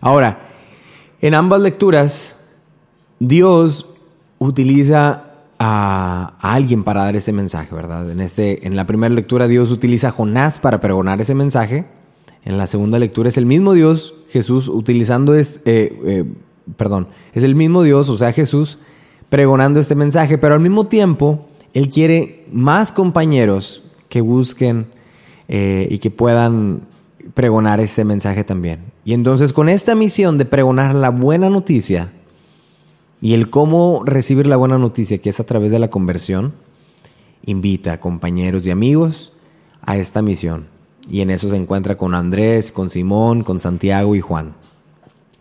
Ahora, 0.00 0.40
en 1.20 1.34
ambas 1.34 1.60
lecturas, 1.60 2.40
Dios 3.20 3.86
utiliza 4.40 5.27
a, 5.58 6.36
alguien 6.40 6.84
para 6.84 7.04
dar 7.04 7.16
ese 7.16 7.32
mensaje, 7.32 7.74
¿verdad? 7.74 8.10
En, 8.10 8.20
este, 8.20 8.66
en 8.66 8.76
la 8.76 8.86
primera 8.86 9.14
lectura 9.14 9.48
Dios 9.48 9.70
utiliza 9.70 10.08
a 10.08 10.12
Jonás 10.12 10.58
para 10.58 10.80
pregonar 10.80 11.20
ese 11.20 11.34
mensaje. 11.34 11.86
En 12.44 12.58
la 12.58 12.66
segunda 12.66 12.98
lectura 12.98 13.28
es 13.28 13.36
el 13.38 13.46
mismo 13.46 13.74
Dios, 13.74 14.14
Jesús, 14.30 14.68
utilizando 14.68 15.34
este, 15.34 16.24
perdón, 16.76 17.08
es 17.32 17.44
el 17.44 17.54
mismo 17.54 17.82
Dios, 17.82 18.08
o 18.08 18.16
sea, 18.16 18.32
Jesús, 18.32 18.78
pregonando 19.28 19.80
este 19.80 19.94
mensaje, 19.94 20.38
pero 20.38 20.54
al 20.54 20.60
mismo 20.60 20.86
tiempo 20.86 21.46
Él 21.72 21.88
quiere 21.88 22.46
más 22.52 22.92
compañeros 22.92 23.82
que 24.08 24.20
busquen 24.20 24.86
eh, 25.48 25.88
y 25.90 25.98
que 25.98 26.10
puedan 26.10 26.82
pregonar 27.34 27.80
este 27.80 28.04
mensaje 28.04 28.44
también. 28.44 28.80
Y 29.04 29.14
entonces 29.14 29.52
con 29.52 29.68
esta 29.68 29.94
misión 29.94 30.38
de 30.38 30.44
pregonar 30.44 30.94
la 30.94 31.10
buena 31.10 31.50
noticia, 31.50 32.10
y 33.20 33.34
el 33.34 33.50
cómo 33.50 34.02
recibir 34.04 34.46
la 34.46 34.56
buena 34.56 34.78
noticia, 34.78 35.18
que 35.18 35.30
es 35.30 35.40
a 35.40 35.44
través 35.44 35.70
de 35.70 35.78
la 35.78 35.90
conversión, 35.90 36.52
invita 37.44 37.94
a 37.94 38.00
compañeros 38.00 38.66
y 38.66 38.70
amigos 38.70 39.32
a 39.82 39.96
esta 39.96 40.22
misión. 40.22 40.66
Y 41.10 41.22
en 41.22 41.30
eso 41.30 41.48
se 41.48 41.56
encuentra 41.56 41.96
con 41.96 42.14
Andrés, 42.14 42.70
con 42.70 42.90
Simón, 42.90 43.42
con 43.42 43.60
Santiago 43.60 44.14
y 44.14 44.20
Juan. 44.20 44.54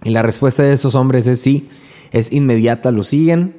Y 0.03 0.12
la 0.12 0.22
respuesta 0.22 0.63
de 0.63 0.74
esos 0.74 0.96
hombres 0.96 1.27
es 1.27 1.41
sí, 1.41 1.69
es 2.12 2.31
inmediata, 2.31 2.91
lo 2.91 3.03
siguen. 3.03 3.55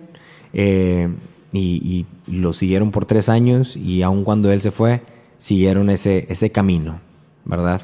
Eh, 0.53 1.09
y, 1.53 2.07
lo 2.27 2.53
siguieron 2.53 2.91
por 2.91 3.07
tres 3.07 3.31
años 3.31 3.75
y 3.75 4.03
aun 4.03 4.23
cuando 4.23 4.53
él 4.53 4.61
se 4.61 4.71
fue, 4.71 5.01
siguieron 5.39 5.89
ese, 5.89 6.27
ese 6.29 6.53
camino, 6.53 7.01
¿verdad? 7.47 7.81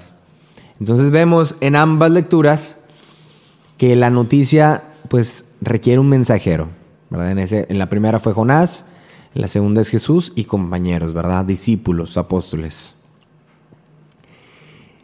Entonces 0.78 1.10
vemos 1.10 1.56
en 1.62 1.76
ambas 1.76 2.10
lecturas 2.10 2.76
que 3.78 3.96
la 3.96 4.10
noticia 4.10 4.84
pues 5.08 5.56
requiere 5.60 5.98
un 5.98 6.08
mensajero, 6.08 6.68
¿verdad? 7.10 7.38
En, 7.38 7.78
la 7.78 7.88
primera 7.88 8.20
fue 8.20 8.32
Jonás, 8.32 8.86
en 9.34 9.42
la 9.42 9.48
segunda 9.48 9.80
es 9.82 9.88
Jesús 9.88 10.32
y 10.34 10.44
compañeros, 10.44 11.12
¿verdad? 11.12 11.44
Discípulos, 11.44 12.16
apóstoles. 12.16 12.94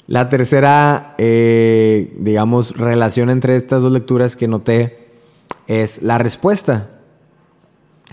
La 0.06 0.28
tercera, 0.28 1.14
eh, 1.18 2.16
digamos, 2.18 2.76
relación 2.76 3.30
entre 3.30 3.56
estas 3.56 3.82
dos 3.82 3.92
lecturas 3.92 4.36
que 4.36 4.48
noté 4.48 4.98
es 5.68 6.02
la 6.02 6.18
respuesta. 6.18 6.90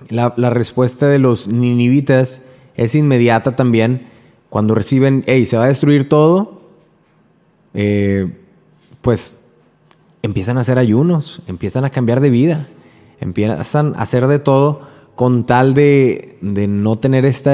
La, 0.10 0.34
la 0.38 0.52
respuesta 0.52 1.08
de 1.08 1.18
los 1.18 1.48
ninivitas 1.48 2.50
es 2.76 2.94
inmediata 2.94 3.56
también 3.56 4.08
cuando 4.50 4.76
reciben, 4.76 5.24
hey, 5.28 5.46
se 5.46 5.58
va 5.58 5.66
a 5.66 5.68
destruir 5.68 6.08
todo, 6.08 6.62
eh, 7.74 8.32
pues 9.02 9.47
empiezan 10.22 10.58
a 10.58 10.62
hacer 10.62 10.78
ayunos, 10.78 11.42
empiezan 11.48 11.86
a 11.86 11.90
cambiar 11.90 12.20
de 12.20 12.30
vida, 12.30 12.68
empiezan 13.20 13.96
a 13.96 14.02
hacer 14.02 14.28
de 14.28 14.40
todo 14.40 14.82
con 15.16 15.46
tal 15.46 15.74
de, 15.74 16.38
de 16.42 16.68
no 16.68 16.98
tener 17.00 17.26
esta, 17.26 17.52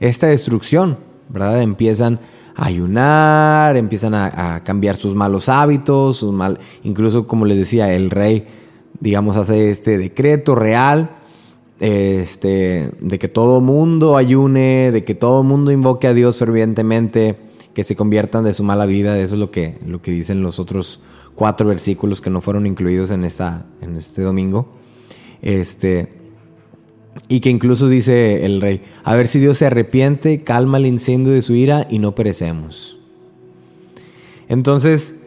esta 0.00 0.28
destrucción, 0.28 0.98
¿verdad? 1.28 1.62
Empiezan 1.62 2.20
a 2.54 2.66
ayunar, 2.66 3.76
empiezan 3.76 4.14
a, 4.14 4.62
cambiar 4.64 4.96
sus 4.96 5.14
malos 5.14 5.48
hábitos, 5.48 6.18
sus 6.18 6.32
mal, 6.32 6.58
incluso 6.84 7.26
como 7.26 7.44
les 7.44 7.58
decía, 7.58 7.92
el 7.92 8.10
rey, 8.10 8.46
digamos, 9.00 9.36
hace 9.36 9.70
este 9.70 9.98
decreto 9.98 10.54
real 10.54 11.10
este, 11.80 12.90
de 13.00 13.18
que 13.18 13.28
todo 13.28 13.60
mundo 13.60 14.16
ayune, 14.16 14.90
de 14.90 15.04
que 15.04 15.14
todo 15.14 15.42
mundo 15.42 15.70
invoque 15.70 16.06
a 16.06 16.14
Dios 16.14 16.38
fervientemente, 16.38 17.36
que 17.76 17.84
se 17.84 17.94
conviertan 17.94 18.42
de 18.42 18.54
su 18.54 18.64
mala 18.64 18.86
vida. 18.86 19.18
Eso 19.20 19.34
es 19.34 19.40
lo 19.40 19.50
que, 19.50 19.76
lo 19.86 20.00
que 20.00 20.10
dicen 20.10 20.40
los 20.40 20.58
otros 20.58 21.00
cuatro 21.34 21.68
versículos 21.68 22.22
que 22.22 22.30
no 22.30 22.40
fueron 22.40 22.64
incluidos 22.66 23.10
en, 23.10 23.22
esta, 23.26 23.66
en 23.82 23.98
este 23.98 24.22
domingo. 24.22 24.66
Este, 25.42 26.08
y 27.28 27.40
que 27.40 27.50
incluso 27.50 27.90
dice 27.90 28.46
el 28.46 28.62
rey, 28.62 28.80
a 29.04 29.14
ver 29.14 29.28
si 29.28 29.40
Dios 29.40 29.58
se 29.58 29.66
arrepiente, 29.66 30.42
calma 30.42 30.78
el 30.78 30.86
incendio 30.86 31.34
de 31.34 31.42
su 31.42 31.52
ira 31.52 31.86
y 31.90 31.98
no 31.98 32.14
perecemos. 32.14 32.98
Entonces, 34.48 35.26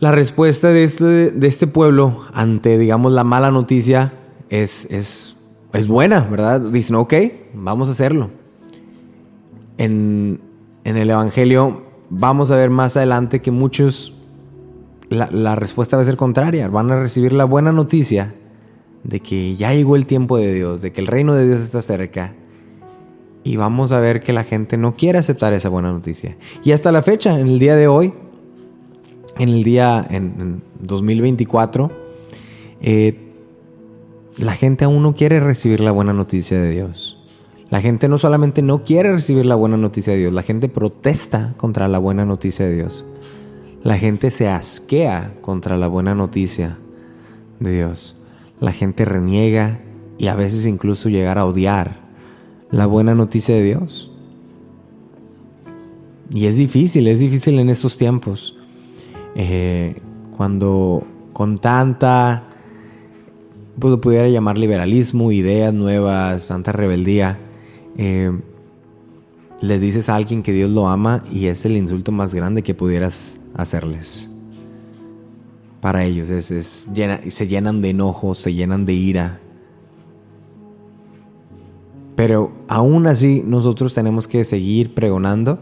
la 0.00 0.10
respuesta 0.10 0.68
de 0.68 0.84
este, 0.84 1.32
de 1.32 1.46
este 1.46 1.66
pueblo 1.66 2.24
ante, 2.32 2.78
digamos, 2.78 3.12
la 3.12 3.24
mala 3.24 3.50
noticia 3.50 4.14
es, 4.48 4.86
es 4.90 5.36
es 5.72 5.88
buena, 5.88 6.20
¿verdad? 6.20 6.60
Dicen, 6.60 6.96
ok, 6.96 7.14
vamos 7.54 7.88
a 7.88 7.92
hacerlo. 7.92 8.30
En, 9.76 10.40
en 10.84 10.96
el 10.96 11.10
Evangelio 11.10 11.82
vamos 12.10 12.50
a 12.50 12.56
ver 12.56 12.70
más 12.70 12.96
adelante 12.96 13.40
que 13.40 13.50
muchos, 13.50 14.14
la, 15.08 15.56
respuesta 15.56 15.96
va 15.96 16.02
a 16.02 16.06
ser 16.06 16.16
contraria. 16.16 16.68
Van 16.68 16.90
a 16.90 17.00
recibir 17.00 17.32
la 17.32 17.44
buena 17.44 17.72
noticia 17.72 18.34
de 19.04 19.20
que 19.20 19.56
ya 19.56 19.72
llegó 19.72 19.96
el 19.96 20.06
tiempo 20.06 20.36
de 20.36 20.52
Dios, 20.52 20.82
de 20.82 20.92
que 20.92 21.00
el 21.00 21.06
reino 21.06 21.34
de 21.34 21.46
Dios 21.46 21.60
está 21.60 21.82
cerca. 21.82 22.34
Y 23.44 23.56
vamos 23.56 23.90
a 23.92 23.98
ver 23.98 24.20
que 24.20 24.32
la 24.32 24.44
gente 24.44 24.76
no 24.76 24.94
quiere 24.94 25.18
aceptar 25.18 25.52
esa 25.52 25.68
buena 25.68 25.90
noticia. 25.90 26.36
Y 26.64 26.72
hasta 26.72 26.92
la 26.92 27.02
fecha, 27.02 27.38
en 27.38 27.48
el 27.48 27.58
día 27.58 27.74
de 27.74 27.88
hoy, 27.88 28.14
en 29.38 29.48
el 29.48 29.64
día 29.64 30.06
en, 30.08 30.34
en 30.38 30.62
2024, 30.80 31.90
eh, 32.82 33.18
la 34.38 34.52
gente 34.52 34.84
aún 34.84 35.02
no 35.02 35.14
quiere 35.14 35.40
recibir 35.40 35.80
la 35.80 35.92
buena 35.92 36.12
noticia 36.12 36.60
de 36.60 36.70
Dios. 36.70 37.21
La 37.72 37.80
gente 37.80 38.06
no 38.06 38.18
solamente 38.18 38.60
no 38.60 38.84
quiere 38.84 39.12
recibir 39.12 39.46
la 39.46 39.54
buena 39.54 39.78
noticia 39.78 40.12
de 40.12 40.18
Dios, 40.18 40.34
la 40.34 40.42
gente 40.42 40.68
protesta 40.68 41.54
contra 41.56 41.88
la 41.88 41.98
buena 41.98 42.26
noticia 42.26 42.66
de 42.66 42.74
Dios. 42.74 43.06
La 43.82 43.96
gente 43.96 44.30
se 44.30 44.50
asquea 44.50 45.32
contra 45.40 45.78
la 45.78 45.88
buena 45.88 46.14
noticia 46.14 46.78
de 47.60 47.72
Dios. 47.72 48.14
La 48.60 48.72
gente 48.72 49.06
reniega 49.06 49.80
y 50.18 50.26
a 50.26 50.34
veces 50.34 50.66
incluso 50.66 51.08
llegar 51.08 51.38
a 51.38 51.46
odiar 51.46 51.98
la 52.70 52.84
buena 52.84 53.14
noticia 53.14 53.54
de 53.54 53.62
Dios. 53.62 54.10
Y 56.28 56.48
es 56.48 56.58
difícil, 56.58 57.06
es 57.06 57.20
difícil 57.20 57.58
en 57.58 57.70
esos 57.70 57.96
tiempos. 57.96 58.54
Eh, 59.34 59.96
cuando 60.36 61.06
con 61.32 61.56
tanta 61.56 62.50
pues 63.78 63.90
lo 63.90 63.98
pudiera 64.02 64.28
llamar 64.28 64.58
liberalismo, 64.58 65.32
ideas 65.32 65.72
nuevas, 65.72 66.42
santa 66.42 66.72
rebeldía. 66.72 67.48
Eh, 67.96 68.32
les 69.60 69.80
dices 69.80 70.08
a 70.08 70.16
alguien 70.16 70.42
que 70.42 70.52
Dios 70.52 70.70
lo 70.70 70.88
ama 70.88 71.22
y 71.32 71.46
es 71.46 71.64
el 71.64 71.76
insulto 71.76 72.10
más 72.10 72.34
grande 72.34 72.62
que 72.62 72.74
pudieras 72.74 73.40
hacerles. 73.54 74.28
Para 75.80 76.04
ellos 76.04 76.30
es, 76.30 76.46
se 76.46 77.46
llenan 77.46 77.80
de 77.80 77.90
enojo, 77.90 78.34
se 78.34 78.54
llenan 78.54 78.86
de 78.86 78.92
ira. 78.94 79.40
Pero 82.16 82.52
aún 82.68 83.06
así 83.06 83.42
nosotros 83.44 83.94
tenemos 83.94 84.28
que 84.28 84.44
seguir 84.44 84.94
pregonando 84.94 85.58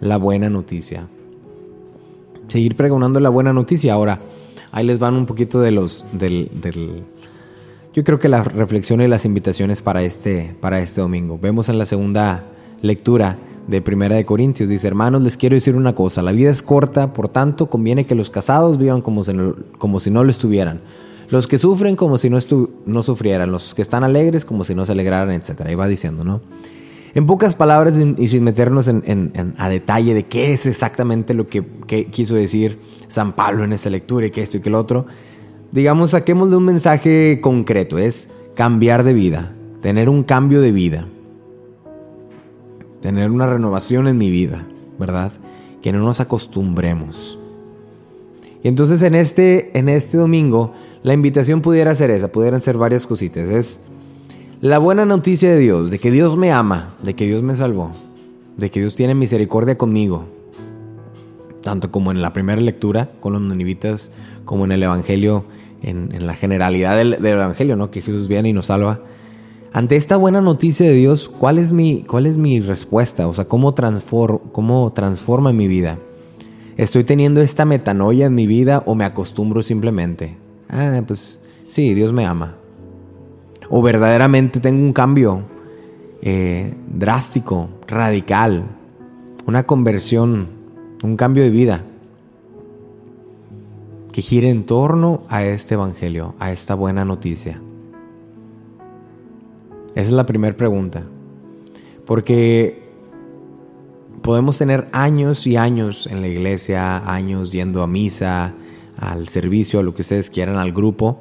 la 0.00 0.16
buena 0.16 0.48
noticia. 0.48 1.06
Seguir 2.48 2.76
pregonando 2.76 3.20
la 3.20 3.30
buena 3.30 3.52
noticia. 3.52 3.94
Ahora, 3.94 4.20
ahí 4.72 4.86
les 4.86 4.98
van 4.98 5.14
un 5.14 5.26
poquito 5.26 5.60
de 5.60 5.70
los 5.70 6.04
del 6.12 6.50
yo 7.94 8.02
creo 8.02 8.18
que 8.18 8.28
la 8.28 8.42
reflexión 8.42 9.00
y 9.00 9.08
las 9.08 9.24
invitaciones 9.24 9.80
para 9.80 10.02
este, 10.02 10.54
para 10.60 10.80
este 10.80 11.00
domingo. 11.00 11.38
Vemos 11.40 11.68
en 11.68 11.78
la 11.78 11.86
segunda 11.86 12.44
lectura 12.82 13.38
de 13.68 13.80
Primera 13.80 14.16
de 14.16 14.26
Corintios, 14.26 14.68
dice, 14.68 14.86
hermanos, 14.88 15.22
les 15.22 15.36
quiero 15.36 15.54
decir 15.54 15.76
una 15.76 15.94
cosa, 15.94 16.20
la 16.20 16.32
vida 16.32 16.50
es 16.50 16.60
corta, 16.60 17.12
por 17.12 17.28
tanto 17.28 17.70
conviene 17.70 18.04
que 18.04 18.14
los 18.14 18.30
casados 18.30 18.78
vivan 18.78 19.00
como 19.00 19.24
si 19.24 19.32
no, 19.32 19.54
como 19.78 20.00
si 20.00 20.10
no 20.10 20.24
lo 20.24 20.30
estuvieran, 20.30 20.80
los 21.30 21.46
que 21.46 21.56
sufren 21.56 21.96
como 21.96 22.18
si 22.18 22.28
no, 22.28 22.38
no 22.84 23.02
sufrieran, 23.02 23.52
los 23.52 23.74
que 23.74 23.80
están 23.80 24.04
alegres 24.04 24.44
como 24.44 24.64
si 24.64 24.74
no 24.74 24.84
se 24.84 24.92
alegraran, 24.92 25.30
etc. 25.30 25.68
Y 25.70 25.76
va 25.76 25.86
diciendo, 25.86 26.24
¿no? 26.24 26.42
En 27.14 27.26
pocas 27.26 27.54
palabras 27.54 27.96
y 27.96 28.28
sin 28.28 28.42
meternos 28.42 28.88
en, 28.88 29.02
en, 29.06 29.54
a 29.56 29.68
detalle 29.68 30.14
de 30.14 30.24
qué 30.24 30.52
es 30.52 30.66
exactamente 30.66 31.32
lo 31.32 31.46
que, 31.46 31.64
que 31.86 32.06
quiso 32.06 32.34
decir 32.34 32.80
San 33.06 33.34
Pablo 33.34 33.62
en 33.62 33.72
esta 33.72 33.88
lectura 33.88 34.26
y 34.26 34.30
que 34.30 34.42
esto 34.42 34.56
y 34.56 34.60
que 34.60 34.68
lo 34.68 34.80
otro, 34.80 35.06
digamos, 35.74 36.12
saquemos 36.12 36.50
de 36.50 36.56
un 36.56 36.64
mensaje 36.64 37.40
concreto, 37.42 37.98
es 37.98 38.28
cambiar 38.54 39.02
de 39.02 39.12
vida, 39.12 39.52
tener 39.82 40.08
un 40.08 40.22
cambio 40.22 40.60
de 40.60 40.70
vida, 40.70 41.08
tener 43.00 43.28
una 43.28 43.48
renovación 43.48 44.06
en 44.06 44.16
mi 44.16 44.30
vida, 44.30 44.68
¿verdad? 45.00 45.32
Que 45.82 45.92
no 45.92 45.98
nos 45.98 46.20
acostumbremos. 46.20 47.40
Y 48.62 48.68
entonces 48.68 49.02
en 49.02 49.16
este, 49.16 49.76
en 49.76 49.88
este 49.88 50.16
domingo, 50.16 50.72
la 51.02 51.12
invitación 51.12 51.60
pudiera 51.60 51.92
ser 51.96 52.12
esa, 52.12 52.30
pudieran 52.30 52.62
ser 52.62 52.78
varias 52.78 53.04
cositas. 53.04 53.48
Es 53.48 53.80
la 54.60 54.78
buena 54.78 55.04
noticia 55.04 55.50
de 55.50 55.58
Dios, 55.58 55.90
de 55.90 55.98
que 55.98 56.12
Dios 56.12 56.36
me 56.36 56.52
ama, 56.52 56.94
de 57.02 57.14
que 57.14 57.26
Dios 57.26 57.42
me 57.42 57.56
salvó, 57.56 57.90
de 58.56 58.70
que 58.70 58.78
Dios 58.78 58.94
tiene 58.94 59.16
misericordia 59.16 59.76
conmigo, 59.76 60.28
tanto 61.62 61.90
como 61.90 62.12
en 62.12 62.22
la 62.22 62.32
primera 62.32 62.60
lectura 62.62 63.10
con 63.18 63.32
los 63.32 63.42
ninivitas, 63.42 64.12
como 64.44 64.66
en 64.66 64.70
el 64.70 64.84
Evangelio 64.84 65.44
en, 65.84 66.26
la 66.26 66.34
generalidad 66.34 66.96
del, 66.96 67.24
Evangelio, 67.24 67.76
¿no? 67.76 67.90
Que 67.90 68.00
Jesús 68.02 68.28
viene 68.28 68.48
y 68.48 68.52
nos 68.52 68.66
salva. 68.66 69.00
Ante 69.72 69.96
esta 69.96 70.16
buena 70.16 70.40
noticia 70.40 70.86
de 70.86 70.92
Dios, 70.92 71.28
¿cuál 71.28 71.58
es 71.58 71.72
mi, 71.72 72.02
cuál 72.02 72.26
es 72.26 72.36
mi 72.36 72.60
respuesta? 72.60 73.26
O 73.26 73.34
sea, 73.34 73.46
¿cómo, 73.46 73.74
¿cómo 74.52 74.92
transforma 74.92 75.52
mi 75.52 75.68
vida? 75.68 75.98
¿Estoy 76.76 77.04
teniendo 77.04 77.40
esta 77.40 77.64
metanoia 77.64 78.26
en 78.26 78.34
mi 78.34 78.46
vida 78.46 78.82
o 78.86 78.94
me 78.94 79.04
acostumbro 79.04 79.62
simplemente? 79.62 80.36
Ah, 80.68 81.02
pues 81.06 81.44
sí, 81.68 81.94
Dios 81.94 82.12
me 82.12 82.24
ama. 82.24 82.56
O 83.68 83.82
verdaderamente 83.82 84.60
tengo 84.60 84.82
un 84.82 84.92
cambio 84.92 85.42
eh, 86.22 86.74
drástico, 86.88 87.70
radical, 87.86 88.64
una 89.46 89.64
conversión, 89.64 90.48
un 91.02 91.16
cambio 91.16 91.42
de 91.42 91.50
vida 91.50 91.84
que 94.14 94.22
gire 94.22 94.48
en 94.48 94.62
torno 94.62 95.24
a 95.28 95.42
este 95.42 95.74
Evangelio, 95.74 96.36
a 96.38 96.52
esta 96.52 96.76
buena 96.76 97.04
noticia? 97.04 97.60
Esa 99.96 100.00
es 100.00 100.12
la 100.12 100.24
primera 100.24 100.56
pregunta. 100.56 101.02
Porque 102.06 102.80
podemos 104.22 104.56
tener 104.56 104.86
años 104.92 105.48
y 105.48 105.56
años 105.56 106.06
en 106.06 106.20
la 106.20 106.28
iglesia, 106.28 107.12
años 107.12 107.50
yendo 107.50 107.82
a 107.82 107.88
misa, 107.88 108.54
al 108.96 109.26
servicio, 109.26 109.80
a 109.80 109.82
lo 109.82 109.96
que 109.96 110.02
ustedes 110.02 110.30
quieran, 110.30 110.58
al 110.58 110.72
grupo, 110.72 111.20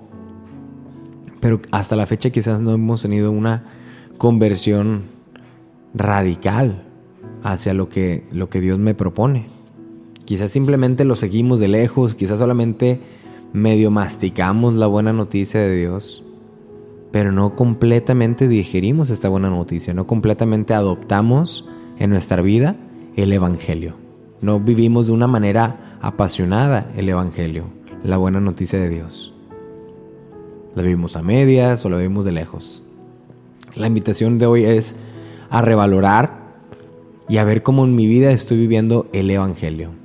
pero 1.40 1.64
hasta 1.72 1.96
la 1.96 2.06
fecha 2.06 2.30
quizás 2.30 2.62
no 2.62 2.74
hemos 2.74 3.02
tenido 3.02 3.32
una 3.32 3.64
conversión 4.20 5.02
radical 5.96 6.84
hacia 7.42 7.74
lo 7.74 7.90
que, 7.90 8.28
lo 8.32 8.52
que 8.52 8.62
Dios 8.62 8.78
me 8.78 8.94
propone. 8.94 9.48
Quizás 10.26 10.52
simplemente 10.52 11.04
lo 11.04 11.16
seguimos 11.16 11.60
de 11.60 11.68
lejos, 11.68 12.16
quizás 12.16 12.40
solamente 12.40 13.00
medio 13.52 13.92
masticamos 13.92 14.76
la 14.76 14.88
buena 14.88 15.12
noticia 15.12 15.60
de 15.60 15.76
Dios, 15.76 16.24
pero 17.12 17.32
no 17.32 17.56
completamente 17.56 18.48
digerimos 18.48 19.10
esta 19.10 19.30
buena 19.30 19.50
noticia, 19.50 19.94
no 19.94 20.08
completamente 20.08 20.74
adoptamos 20.74 21.68
en 22.00 22.10
nuestra 22.10 22.42
vida 22.42 22.78
el 23.16 23.34
Evangelio. 23.34 23.96
No 24.42 24.60
vivimos 24.60 25.08
de 25.08 25.14
una 25.14 25.28
manera 25.28 25.98
apasionada 26.02 26.92
el 26.96 27.10
Evangelio, 27.10 27.66
la 28.04 28.18
buena 28.18 28.40
noticia 28.40 28.80
de 28.80 28.90
Dios. 28.90 29.34
La 30.76 30.82
vivimos 30.82 31.18
a 31.18 31.22
medias 31.22 31.86
o 31.86 31.90
la 31.90 31.98
vivimos 31.98 32.26
de 32.26 32.32
lejos. 32.32 32.82
La 33.76 33.88
invitación 33.88 34.40
de 34.40 34.46
hoy 34.46 34.64
es 34.64 34.96
a 35.50 35.62
revalorar 35.62 36.44
y 37.28 37.38
a 37.38 37.44
ver 37.44 37.62
cómo 37.62 37.84
en 37.84 37.96
mi 37.96 38.08
vida 38.08 38.32
estoy 38.32 38.58
viviendo 38.58 39.08
el 39.14 39.30
Evangelio. 39.30 40.03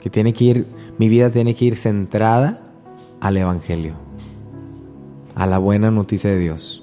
Que 0.00 0.10
tiene 0.10 0.32
que 0.32 0.44
ir, 0.44 0.66
mi 0.98 1.08
vida 1.08 1.30
tiene 1.30 1.54
que 1.54 1.66
ir 1.66 1.76
centrada 1.76 2.60
al 3.20 3.36
Evangelio, 3.36 3.94
a 5.34 5.46
la 5.46 5.58
buena 5.58 5.90
noticia 5.90 6.30
de 6.30 6.38
Dios. 6.38 6.82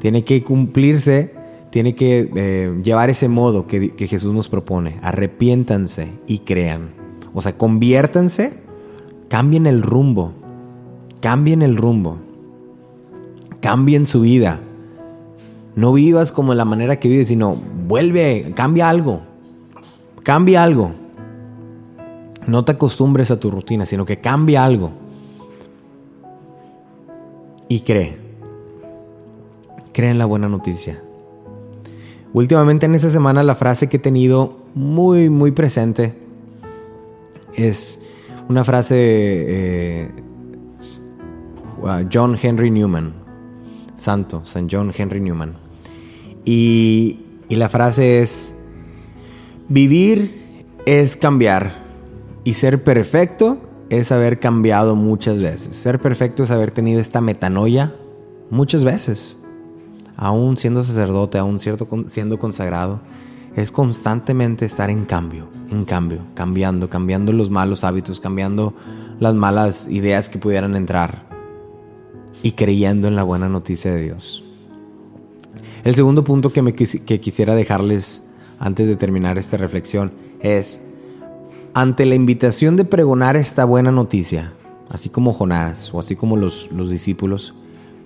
Tiene 0.00 0.24
que 0.24 0.42
cumplirse, 0.42 1.34
tiene 1.70 1.94
que 1.94 2.30
eh, 2.34 2.80
llevar 2.82 3.10
ese 3.10 3.28
modo 3.28 3.66
que, 3.66 3.90
que 3.90 4.08
Jesús 4.08 4.34
nos 4.34 4.48
propone. 4.48 4.98
Arrepiéntanse 5.02 6.08
y 6.26 6.40
crean. 6.40 6.90
O 7.32 7.42
sea, 7.42 7.56
conviértanse, 7.56 8.52
cambien 9.28 9.66
el 9.66 9.82
rumbo, 9.82 10.34
cambien 11.20 11.62
el 11.62 11.76
rumbo, 11.76 12.18
cambien 13.60 14.04
su 14.04 14.20
vida. 14.22 14.60
No 15.74 15.92
vivas 15.94 16.32
como 16.32 16.52
la 16.54 16.66
manera 16.66 16.98
que 16.98 17.08
vives, 17.08 17.28
sino 17.28 17.56
vuelve, 17.86 18.52
cambia 18.54 18.88
algo, 18.90 19.22
cambia 20.22 20.62
algo. 20.62 21.01
No 22.46 22.64
te 22.64 22.72
acostumbres 22.72 23.30
a 23.30 23.38
tu 23.38 23.50
rutina, 23.50 23.86
sino 23.86 24.04
que 24.04 24.20
cambia 24.20 24.64
algo. 24.64 24.92
Y 27.68 27.80
cree. 27.80 28.18
Cree 29.92 30.10
en 30.10 30.18
la 30.18 30.26
buena 30.26 30.48
noticia. 30.48 31.02
Últimamente 32.32 32.86
en 32.86 32.94
esta 32.94 33.10
semana 33.10 33.42
la 33.42 33.54
frase 33.54 33.88
que 33.88 33.98
he 33.98 34.00
tenido 34.00 34.56
muy, 34.74 35.28
muy 35.28 35.50
presente 35.50 36.14
es 37.54 38.06
una 38.48 38.64
frase 38.64 38.94
de 38.94 40.00
eh, 40.02 40.10
John 42.10 42.38
Henry 42.40 42.70
Newman, 42.70 43.12
santo, 43.96 44.44
San 44.44 44.68
John 44.70 44.92
Henry 44.96 45.20
Newman. 45.20 45.52
Y, 46.44 47.20
y 47.48 47.56
la 47.56 47.68
frase 47.68 48.22
es, 48.22 48.64
vivir 49.68 50.42
es 50.86 51.16
cambiar 51.16 51.81
y 52.44 52.54
ser 52.54 52.82
perfecto 52.82 53.58
es 53.90 54.10
haber 54.10 54.40
cambiado 54.40 54.96
muchas 54.96 55.40
veces. 55.40 55.76
Ser 55.76 56.00
perfecto 56.00 56.42
es 56.42 56.50
haber 56.50 56.70
tenido 56.70 57.00
esta 57.00 57.20
metanoia 57.20 57.94
muchas 58.50 58.84
veces. 58.84 59.36
Aún 60.16 60.56
siendo 60.56 60.82
sacerdote, 60.82 61.38
aún 61.38 61.58
siendo 61.60 62.38
consagrado, 62.38 63.00
es 63.56 63.70
constantemente 63.70 64.64
estar 64.64 64.90
en 64.90 65.04
cambio, 65.04 65.48
en 65.70 65.84
cambio, 65.84 66.22
cambiando, 66.34 66.88
cambiando 66.88 67.32
los 67.32 67.50
malos 67.50 67.84
hábitos, 67.84 68.18
cambiando 68.18 68.74
las 69.20 69.34
malas 69.34 69.88
ideas 69.88 70.28
que 70.28 70.38
pudieran 70.38 70.74
entrar 70.74 71.26
y 72.42 72.52
creyendo 72.52 73.08
en 73.08 73.16
la 73.16 73.22
buena 73.22 73.48
noticia 73.48 73.92
de 73.92 74.02
Dios. 74.02 74.42
El 75.84 75.94
segundo 75.94 76.24
punto 76.24 76.52
que, 76.52 76.62
me 76.62 76.72
que 76.72 77.20
quisiera 77.20 77.54
dejarles 77.54 78.22
antes 78.58 78.88
de 78.88 78.96
terminar 78.96 79.38
esta 79.38 79.56
reflexión 79.56 80.12
es, 80.40 80.91
ante 81.74 82.06
la 82.06 82.14
invitación 82.14 82.76
de 82.76 82.84
pregonar 82.84 83.36
esta 83.36 83.64
buena 83.64 83.92
noticia, 83.92 84.52
así 84.90 85.08
como 85.08 85.32
Jonás 85.32 85.92
o 85.94 86.00
así 86.00 86.16
como 86.16 86.36
los, 86.36 86.70
los 86.72 86.90
discípulos, 86.90 87.54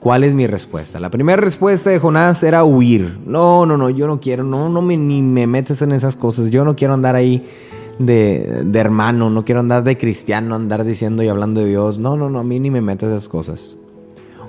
¿cuál 0.00 0.24
es 0.24 0.34
mi 0.34 0.46
respuesta? 0.46 1.00
La 1.00 1.10
primera 1.10 1.40
respuesta 1.40 1.90
de 1.90 1.98
Jonás 1.98 2.42
era 2.42 2.64
huir. 2.64 3.18
No, 3.26 3.66
no, 3.66 3.76
no, 3.76 3.90
yo 3.90 4.06
no 4.06 4.20
quiero, 4.20 4.44
no, 4.44 4.68
no 4.68 4.82
me, 4.82 4.96
ni 4.96 5.22
me 5.22 5.46
metes 5.46 5.82
en 5.82 5.92
esas 5.92 6.16
cosas, 6.16 6.50
yo 6.50 6.64
no 6.64 6.76
quiero 6.76 6.94
andar 6.94 7.16
ahí 7.16 7.44
de, 7.98 8.62
de, 8.64 8.78
hermano, 8.78 9.30
no 9.30 9.44
quiero 9.44 9.60
andar 9.60 9.82
de 9.82 9.96
cristiano, 9.96 10.54
andar 10.54 10.84
diciendo 10.84 11.22
y 11.22 11.28
hablando 11.28 11.60
de 11.60 11.68
Dios. 11.68 11.98
No, 11.98 12.16
no, 12.16 12.30
no, 12.30 12.40
a 12.40 12.44
mí 12.44 12.60
ni 12.60 12.70
me 12.70 12.82
metes 12.82 13.08
esas 13.08 13.28
cosas. 13.28 13.76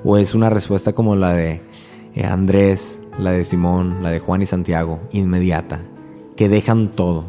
O 0.04 0.18
es 0.18 0.36
una 0.36 0.50
respuesta 0.50 0.94
como 0.94 1.16
la 1.16 1.34
de 1.34 1.62
eh, 2.14 2.26
Andrés, 2.26 3.02
la 3.20 3.32
de 3.32 3.44
Simón, 3.44 4.04
la 4.04 4.12
de 4.12 4.20
Juan 4.20 4.42
y 4.42 4.46
Santiago, 4.46 5.00
inmediata, 5.12 5.82
que 6.36 6.50
dejan 6.50 6.90
todo, 6.90 7.26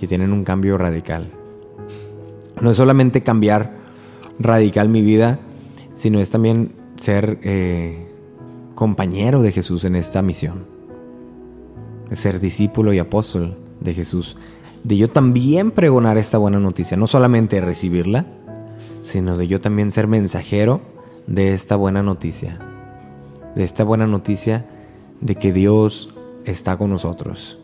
que 0.00 0.08
tienen 0.08 0.32
un 0.32 0.44
cambio 0.44 0.78
radical. 0.78 1.30
No 2.60 2.70
es 2.70 2.76
solamente 2.76 3.22
cambiar 3.22 3.76
radical 4.38 4.88
mi 4.88 5.02
vida, 5.02 5.38
sino 5.92 6.20
es 6.20 6.30
también 6.30 6.72
ser 6.96 7.38
eh, 7.42 8.08
compañero 8.74 9.42
de 9.42 9.52
Jesús 9.52 9.84
en 9.84 9.96
esta 9.96 10.22
misión. 10.22 10.64
Ser 12.12 12.40
discípulo 12.40 12.92
y 12.94 12.98
apóstol 12.98 13.56
de 13.80 13.94
Jesús. 13.94 14.36
De 14.82 14.96
yo 14.96 15.10
también 15.10 15.70
pregonar 15.70 16.16
esta 16.16 16.38
buena 16.38 16.58
noticia, 16.58 16.96
no 16.96 17.06
solamente 17.06 17.60
recibirla, 17.60 18.26
sino 19.02 19.36
de 19.36 19.46
yo 19.46 19.60
también 19.60 19.90
ser 19.90 20.06
mensajero 20.06 20.80
de 21.26 21.52
esta 21.52 21.76
buena 21.76 22.02
noticia. 22.02 22.58
De 23.54 23.64
esta 23.64 23.84
buena 23.84 24.06
noticia 24.06 24.66
de 25.20 25.34
que 25.34 25.52
Dios 25.52 26.14
está 26.46 26.76
con 26.78 26.90
nosotros. 26.90 27.58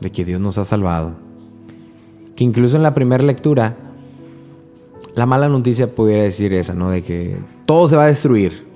De 0.00 0.10
que 0.10 0.24
Dios 0.24 0.40
nos 0.40 0.58
ha 0.58 0.64
salvado. 0.64 1.29
Que 2.40 2.44
incluso 2.44 2.78
en 2.78 2.82
la 2.82 2.94
primera 2.94 3.22
lectura, 3.22 3.76
la 5.14 5.26
mala 5.26 5.46
noticia 5.50 5.94
pudiera 5.94 6.22
decir 6.22 6.54
esa, 6.54 6.72
¿no? 6.72 6.88
De 6.88 7.02
que 7.02 7.36
todo 7.66 7.86
se 7.86 7.96
va 7.96 8.04
a 8.04 8.06
destruir. 8.06 8.66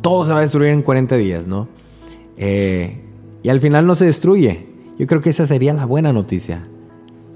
Todo 0.00 0.24
se 0.24 0.30
va 0.30 0.38
a 0.38 0.42
destruir 0.42 0.70
en 0.70 0.82
40 0.82 1.16
días, 1.16 1.48
¿no? 1.48 1.66
Eh, 2.36 3.02
y 3.42 3.48
al 3.48 3.60
final 3.60 3.84
no 3.84 3.96
se 3.96 4.06
destruye. 4.06 4.68
Yo 4.96 5.08
creo 5.08 5.20
que 5.20 5.30
esa 5.30 5.44
sería 5.48 5.74
la 5.74 5.86
buena 5.86 6.12
noticia. 6.12 6.68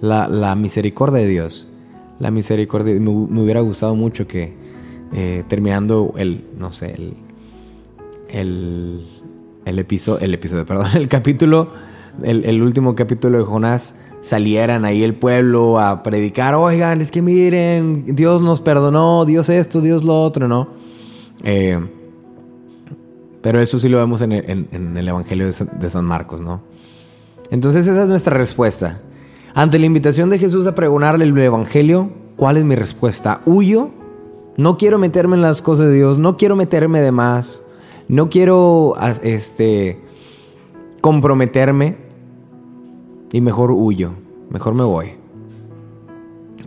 La, 0.01 0.55
misericordia 0.55 1.19
de 1.19 1.27
Dios. 1.27 1.67
La 2.21 2.31
misericordia. 2.31 2.95
Me, 3.01 3.11
me 3.11 3.43
hubiera 3.43 3.63
gustado 3.63 3.97
mucho 3.97 4.29
que 4.29 4.55
eh, 5.13 5.43
terminando 5.49 6.13
el, 6.17 6.45
no 6.57 6.71
sé, 6.71 6.95
el, 6.95 7.15
el, 8.29 9.01
el, 9.65 9.79
episodio, 9.81 10.25
el 10.25 10.35
episodio, 10.35 10.65
perdón, 10.67 10.87
el 10.95 11.09
capítulo, 11.09 11.73
el, 12.23 12.63
último 12.63 12.95
capítulo 12.95 13.39
de 13.39 13.45
Jonás, 13.45 13.97
salieran 14.21 14.85
ahí 14.85 15.03
el 15.03 15.15
pueblo 15.15 15.81
a 15.81 16.03
predicar, 16.03 16.55
oigan, 16.55 17.01
es 17.01 17.11
que 17.11 17.23
miren, 17.23 18.05
Dios 18.15 18.43
nos 18.43 18.61
perdonó, 18.61 19.25
Dios 19.25 19.49
esto, 19.49 19.81
Dios 19.81 20.05
lo 20.05 20.23
otro, 20.23 20.49
¿no? 20.49 20.69
Eh, 21.43 21.79
pero 23.41 23.61
eso 23.61 23.79
sí 23.81 23.89
lo 23.89 23.99
vemos 23.99 24.23
en 24.23 24.33
el, 24.33 25.09
Evangelio 25.09 25.47
de 25.47 25.53
San, 25.53 25.79
de 25.79 25.91
San 25.91 26.05
Marcos, 26.05 26.41
¿no? 26.41 26.63
Entonces 27.51 27.87
esa 27.87 28.05
es 28.05 28.09
nuestra 28.09 28.37
respuesta. 28.37 29.01
Ante 29.55 29.79
la 29.79 29.87
invitación 29.87 30.31
de 30.31 30.39
Jesús 30.39 30.67
a 30.67 30.75
pregonarle 30.75 31.25
el 31.25 31.37
Evangelio, 31.37 32.11
¿cuál 32.37 32.57
es 32.57 32.65
mi 32.65 32.77
respuesta? 32.77 33.41
¿Huyo? 33.45 33.91
No 34.57 34.79
quiero 34.79 34.99
meterme 34.99 35.37
en 35.37 35.43
las 35.43 35.63
cosas 35.63 35.87
de 35.87 35.95
Dios, 35.95 36.19
no 36.19 36.37
quiero 36.37 36.57
meterme 36.57 37.01
de 37.01 37.11
más, 37.11 37.63
no 38.09 38.29
quiero 38.29 38.95
este 39.23 39.99
comprometerme 41.03 41.99
y 43.33 43.41
mejor 43.41 43.73
huyo, 43.73 44.15
mejor 44.49 44.75
me 44.75 44.85
voy. 44.85 45.09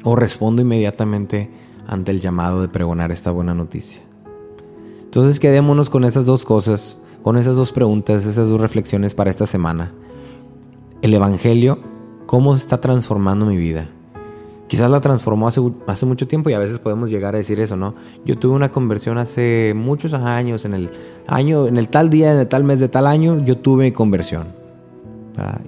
O 0.03 0.15
respondo 0.15 0.61
inmediatamente 0.61 1.49
ante 1.87 2.11
el 2.11 2.19
llamado 2.19 2.61
de 2.61 2.67
pregonar 2.67 3.11
esta 3.11 3.31
buena 3.31 3.53
noticia. 3.53 4.01
Entonces 5.03 5.39
quedémonos 5.39 5.89
con 5.89 6.03
esas 6.03 6.25
dos 6.25 6.43
cosas, 6.43 6.99
con 7.23 7.37
esas 7.37 7.55
dos 7.55 7.71
preguntas, 7.71 8.25
esas 8.25 8.49
dos 8.49 8.59
reflexiones 8.59 9.15
para 9.15 9.29
esta 9.29 9.47
semana. 9.47 9.93
El 11.01 11.13
Evangelio, 11.13 11.79
¿cómo 12.25 12.55
está 12.55 12.81
transformando 12.81 13.45
mi 13.45 13.55
vida? 13.55 13.89
Quizás 14.67 14.89
la 14.89 15.01
transformó 15.01 15.47
hace, 15.47 16.05
mucho 16.05 16.27
tiempo 16.27 16.49
y 16.49 16.53
a 16.53 16.59
veces 16.59 16.79
podemos 16.79 17.09
llegar 17.09 17.35
a 17.35 17.37
decir 17.37 17.59
eso, 17.59 17.75
¿no? 17.75 17.93
Yo 18.25 18.37
tuve 18.37 18.55
una 18.55 18.71
conversión 18.71 19.17
hace 19.17 19.73
muchos 19.75 20.13
años, 20.13 20.65
en 20.65 20.73
el 20.73 20.89
año, 21.27 21.67
en 21.67 21.77
el 21.77 21.89
tal 21.89 22.09
día, 22.09 22.33
en 22.33 22.39
el 22.39 22.47
tal 22.47 22.63
mes 22.63 22.79
de 22.79 22.89
tal 22.89 23.07
año, 23.07 23.43
yo 23.43 23.57
tuve 23.57 23.93
conversión. 23.93 24.47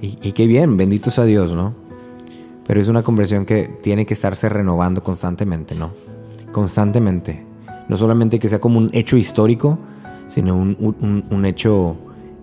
Y, 0.02 0.18
y 0.22 0.32
qué 0.32 0.48
bien, 0.48 0.78
bendito 0.78 1.12
sea 1.12 1.26
Dios, 1.26 1.52
¿no? 1.54 1.74
Pero 2.66 2.80
es 2.80 2.88
una 2.88 3.04
conversión 3.04 3.46
que 3.46 3.64
tiene 3.82 4.06
que 4.06 4.14
estarse 4.14 4.50
renovando 4.50 5.04
constantemente, 5.04 5.76
¿no? 5.76 5.92
Constantemente. 6.52 7.46
No 7.90 7.98
solamente 7.98 8.40
que 8.40 8.50
sea 8.50 8.60
como 8.60 8.78
un 8.78 8.90
hecho 8.94 9.18
histórico, 9.18 9.78
sino 10.28 10.56
un, 10.56 10.76
un, 10.80 11.26
un 11.30 11.46
hecho 11.46 11.96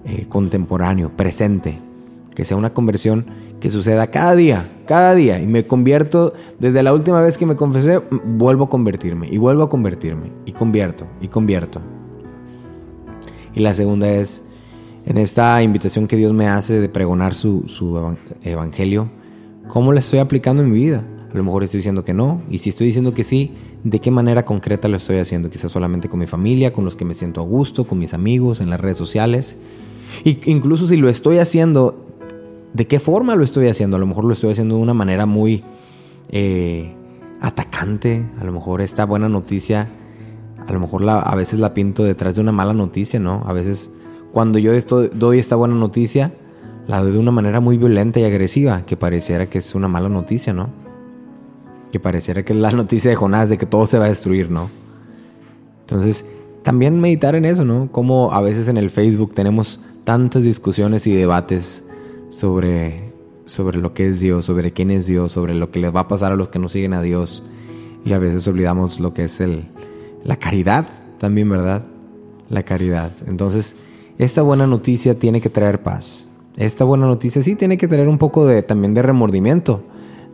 eh, 0.05 0.27
contemporáneo, 0.29 1.11
presente. 1.11 1.79
Que 2.35 2.45
sea 2.45 2.57
una 2.57 2.75
conversión 2.75 3.25
que 3.65 3.71
suceda 3.71 4.09
cada 4.09 4.37
día, 4.37 4.71
cada 4.87 5.15
día. 5.15 5.41
Y 5.41 5.47
me 5.47 5.67
convierto, 5.67 6.35
desde 6.59 6.83
la 6.83 6.93
última 6.93 7.23
vez 7.23 7.39
que 7.39 7.47
me 7.47 7.57
confesé, 7.57 7.99
vuelvo 8.23 8.65
a 8.65 8.69
convertirme 8.69 9.27
y 9.31 9.39
vuelvo 9.39 9.63
a 9.63 9.71
convertirme 9.71 10.33
y 10.45 10.53
convierto 10.53 11.07
y 11.23 11.29
convierto. 11.29 11.81
Y 13.55 13.61
la 13.61 13.73
segunda 13.73 14.11
es, 14.11 14.45
en 15.07 15.17
esta 15.17 15.63
invitación 15.63 16.07
que 16.07 16.17
Dios 16.17 16.35
me 16.35 16.47
hace 16.47 16.79
de 16.79 16.91
pregonar 16.91 17.35
su, 17.35 17.63
su 17.67 18.15
evangelio, 18.43 19.09
¿cómo 19.67 19.95
la 19.95 20.01
estoy 20.01 20.19
aplicando 20.19 20.63
en 20.63 20.71
mi 20.71 20.81
vida? 20.81 21.03
A 21.33 21.35
lo 21.35 21.43
mejor 21.43 21.65
estoy 21.65 21.79
diciendo 21.79 22.05
que 22.05 22.13
no, 22.13 22.43
y 22.51 22.59
si 22.59 22.69
estoy 22.69 22.89
diciendo 22.89 23.15
que 23.15 23.25
sí, 23.25 23.53
¿de 23.83 23.99
qué 23.99 24.11
manera 24.11 24.45
concreta 24.45 24.89
lo 24.89 24.99
estoy 24.99 25.21
haciendo? 25.21 25.49
Quizás 25.49 25.73
solamente 25.73 26.11
con 26.11 26.21
mi 26.21 26.27
familia, 26.27 26.75
con 26.75 26.85
los 26.85 26.97
que 26.97 27.07
me 27.07 27.15
siento 27.15 27.41
a 27.41 27.45
gusto, 27.45 27.87
con 27.87 27.99
mis 27.99 28.13
amigos, 28.13 28.61
en 28.61 28.69
las 28.69 28.79
redes 28.79 28.99
sociales. 28.99 29.57
Y 30.23 30.39
incluso 30.51 30.87
si 30.87 30.99
lo 30.99 31.09
estoy 31.09 31.39
haciendo 31.39 32.05
¿De 32.75 32.87
qué 32.87 33.01
forma 33.01 33.35
lo 33.35 33.45
estoy 33.45 33.69
haciendo? 33.69 33.97
A 33.97 34.01
lo 34.01 34.07
mejor 34.07 34.25
lo 34.25 34.35
estoy 34.35 34.53
haciendo 34.53 34.77
de 34.77 34.83
una 34.83 34.95
manera 34.95 35.25
muy, 35.25 35.63
eh, 36.29 36.93
atacante. 37.41 38.25
A 38.41 38.45
lo 38.45 38.53
mejor 38.53 38.81
esta 38.81 39.05
buena 39.05 39.29
noticia, 39.29 39.89
a 40.67 40.73
lo 40.73 40.81
mejor 40.81 41.03
la, 41.03 41.21
a 41.21 41.35
veces 41.37 41.61
la 41.61 41.75
pinto 41.75 42.05
detrás 42.05 42.35
de 42.35 42.41
una 42.41 42.53
mala 42.53 42.73
noticia, 42.73 43.21
¿no? 43.21 43.43
A 43.47 43.53
veces 43.53 43.93
cuando 44.33 44.59
yo 44.59 44.73
doy 45.13 45.39
esta 45.39 45.57
buena 45.57 45.75
noticia, 45.75 46.33
la 46.87 47.01
doy 47.01 47.13
de 47.13 47.19
una 47.19 47.31
manera 47.31 47.61
muy 47.61 47.79
violenta 47.79 48.19
y 48.21 48.25
agresiva, 48.25 48.85
que 48.85 48.97
pareciera 48.97 49.47
que 49.47 49.59
es 49.59 49.75
una 49.75 49.89
mala 49.89 50.09
noticia, 50.09 50.53
¿no? 50.53 50.71
Que 51.93 52.01
pareciera 52.01 52.43
que 52.45 52.55
es 52.55 52.59
la 52.59 52.73
noticia 52.73 53.11
de 53.11 53.17
Jonás 53.17 53.49
de 53.49 53.59
que 53.59 53.67
todo 53.67 53.87
se 53.87 53.99
va 53.99 54.07
a 54.07 54.09
destruir, 54.09 54.51
¿no? 54.51 54.71
Entonces, 55.83 56.25
también 56.63 56.99
meditar 56.99 57.35
en 57.35 57.45
eso, 57.45 57.65
¿no? 57.65 57.93
Como 57.93 58.33
a 58.33 58.41
veces 58.41 58.69
en 58.69 58.79
el 58.79 58.91
Facebook 58.91 59.35
tenemos 59.35 59.81
tantas 60.05 60.43
discusiones 60.43 61.07
y 61.07 61.15
debates 61.15 61.85
sobre, 62.35 63.13
sobre 63.47 63.79
lo 63.79 63.95
que 63.95 64.09
es 64.09 64.19
Dios, 64.19 64.45
sobre 64.45 64.73
quién 64.73 64.91
es 64.91 65.07
Dios, 65.07 65.31
sobre 65.31 65.55
lo 65.55 65.71
que 65.71 65.79
les 65.79 65.95
va 65.95 66.01
a 66.01 66.09
pasar 66.09 66.33
a 66.33 66.37
los 66.37 66.49
que 66.49 66.59
no 66.59 66.69
siguen 66.69 66.93
a 66.93 67.01
Dios. 67.01 67.45
Y 68.05 68.13
a 68.13 68.19
veces 68.19 68.47
olvidamos 68.49 68.99
lo 68.99 69.15
que 69.15 69.25
es 69.25 69.41
el, 69.41 69.67
la 70.25 70.37
caridad 70.37 70.85
también, 71.19 71.49
¿verdad? 71.49 71.87
La 72.51 72.65
caridad. 72.65 73.13
Entonces, 73.29 73.77
esta 74.19 74.43
buena 74.43 74.67
noticia 74.67 75.17
tiene 75.17 75.41
que 75.41 75.49
traer 75.49 75.83
paz. 75.83 76.27
Esta 76.57 76.83
buena 76.85 77.07
noticia 77.07 77.41
sí 77.41 77.55
tiene 77.55 77.79
que 77.79 77.87
traer 77.87 78.09
un 78.09 78.19
poco 78.19 78.47
de, 78.47 78.63
también 78.63 78.95
de 78.95 79.03
remordimiento, 79.03 79.85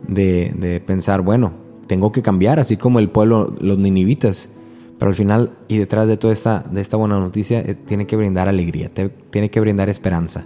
de, 0.07 0.53
de 0.57 0.79
pensar, 0.79 1.21
bueno, 1.21 1.53
tengo 1.85 2.11
que 2.11 2.23
cambiar, 2.23 2.59
así 2.59 2.77
como 2.77 2.97
el 2.97 3.09
pueblo, 3.09 3.53
los 3.59 3.77
ninivitas. 3.77 4.49
Pero 4.97 5.09
al 5.09 5.15
final 5.15 5.53
y 5.67 5.77
detrás 5.77 6.07
de 6.07 6.17
toda 6.17 6.33
esta, 6.33 6.59
de 6.59 6.81
esta 6.81 6.97
buena 6.97 7.19
noticia, 7.19 7.59
eh, 7.59 7.75
tiene 7.75 8.07
que 8.07 8.15
brindar 8.15 8.47
alegría, 8.47 8.91
tiene 9.29 9.51
que 9.51 9.59
brindar 9.59 9.89
esperanza, 9.89 10.45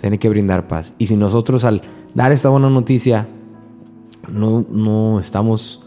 tiene 0.00 0.18
que 0.18 0.28
brindar 0.28 0.66
paz. 0.66 0.92
Y 0.98 1.06
si 1.06 1.16
nosotros 1.16 1.64
al 1.64 1.82
dar 2.14 2.32
esta 2.32 2.48
buena 2.48 2.70
noticia 2.70 3.28
no, 4.28 4.64
no 4.70 5.20
estamos 5.20 5.82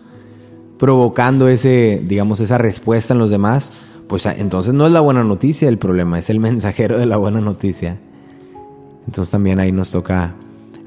provocando 0.78 1.48
ese, 1.48 2.02
digamos, 2.06 2.40
esa 2.40 2.58
respuesta 2.58 3.14
en 3.14 3.20
los 3.20 3.30
demás, 3.30 3.72
pues 4.08 4.26
ah, 4.26 4.36
entonces 4.38 4.74
no 4.74 4.86
es 4.86 4.92
la 4.92 5.00
buena 5.00 5.24
noticia 5.24 5.70
el 5.70 5.78
problema, 5.78 6.20
es 6.20 6.30
el 6.30 6.40
mensajero 6.42 6.98
de 6.98 7.06
la 7.06 7.18
buena 7.18 7.42
noticia. 7.42 8.00
Entonces 9.06 9.32
también 9.32 9.60
ahí 9.60 9.72
nos 9.72 9.90
toca 9.90 10.36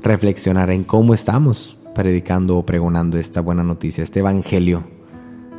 reflexionar 0.03 0.71
en 0.71 0.85
cómo 0.85 1.15
estamos 1.15 1.79
predicando 1.95 2.59
o 2.59 2.67
pregonando 2.67 3.19
esta 3.19 3.41
buena 3.41 3.63
noticia, 3.63 4.05
este 4.05 4.21
evangelio 4.21 4.85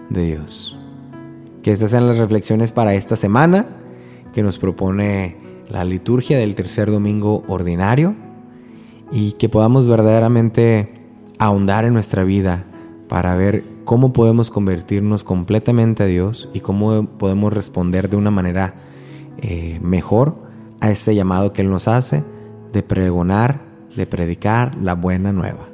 de 0.10 0.25
Dios. 0.25 0.77
Que 1.63 1.71
estas 1.71 1.91
sean 1.91 2.08
las 2.08 2.17
reflexiones 2.17 2.71
para 2.71 2.93
esta 2.93 3.15
semana 3.15 3.67
que 4.34 4.43
nos 4.43 4.58
propone 4.58 5.38
la 5.69 5.84
liturgia 5.84 6.38
del 6.38 6.56
tercer 6.56 6.91
domingo 6.91 7.43
ordinario 7.47 8.15
y 9.12 9.34
que 9.34 9.49
podamos 9.49 9.88
verdaderamente 9.88 10.93
ahondar 11.39 11.86
en 11.86 11.93
nuestra 11.93 12.23
vida 12.23 12.65
para 13.08 13.36
ver 13.36 13.63
cómo 13.86 14.12
podemos 14.12 14.49
convertirnos 14.49 15.23
completamente 15.23 16.03
a 16.03 16.08
Dios 16.08 16.49
y 16.53 16.60
cómo 16.60 17.06
podemos 17.17 17.53
responder 17.53 18.10
de 18.10 18.17
una 18.17 18.32
manera 18.32 18.75
eh, 19.38 19.80
mejor 19.82 20.36
a 20.82 20.89
este 20.89 21.15
llamado 21.15 21.53
que 21.53 21.62
Él 21.62 21.69
nos 21.69 21.88
hace 21.88 22.23
de 22.73 22.84
pregonar, 22.84 23.62
de 23.95 24.06
predicar 24.06 24.75
la 24.82 24.93
buena 24.93 25.32
nueva. 25.32 25.69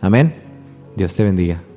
Amén. 0.00 0.34
Dios 0.96 1.14
te 1.14 1.24
bendiga. 1.24 1.73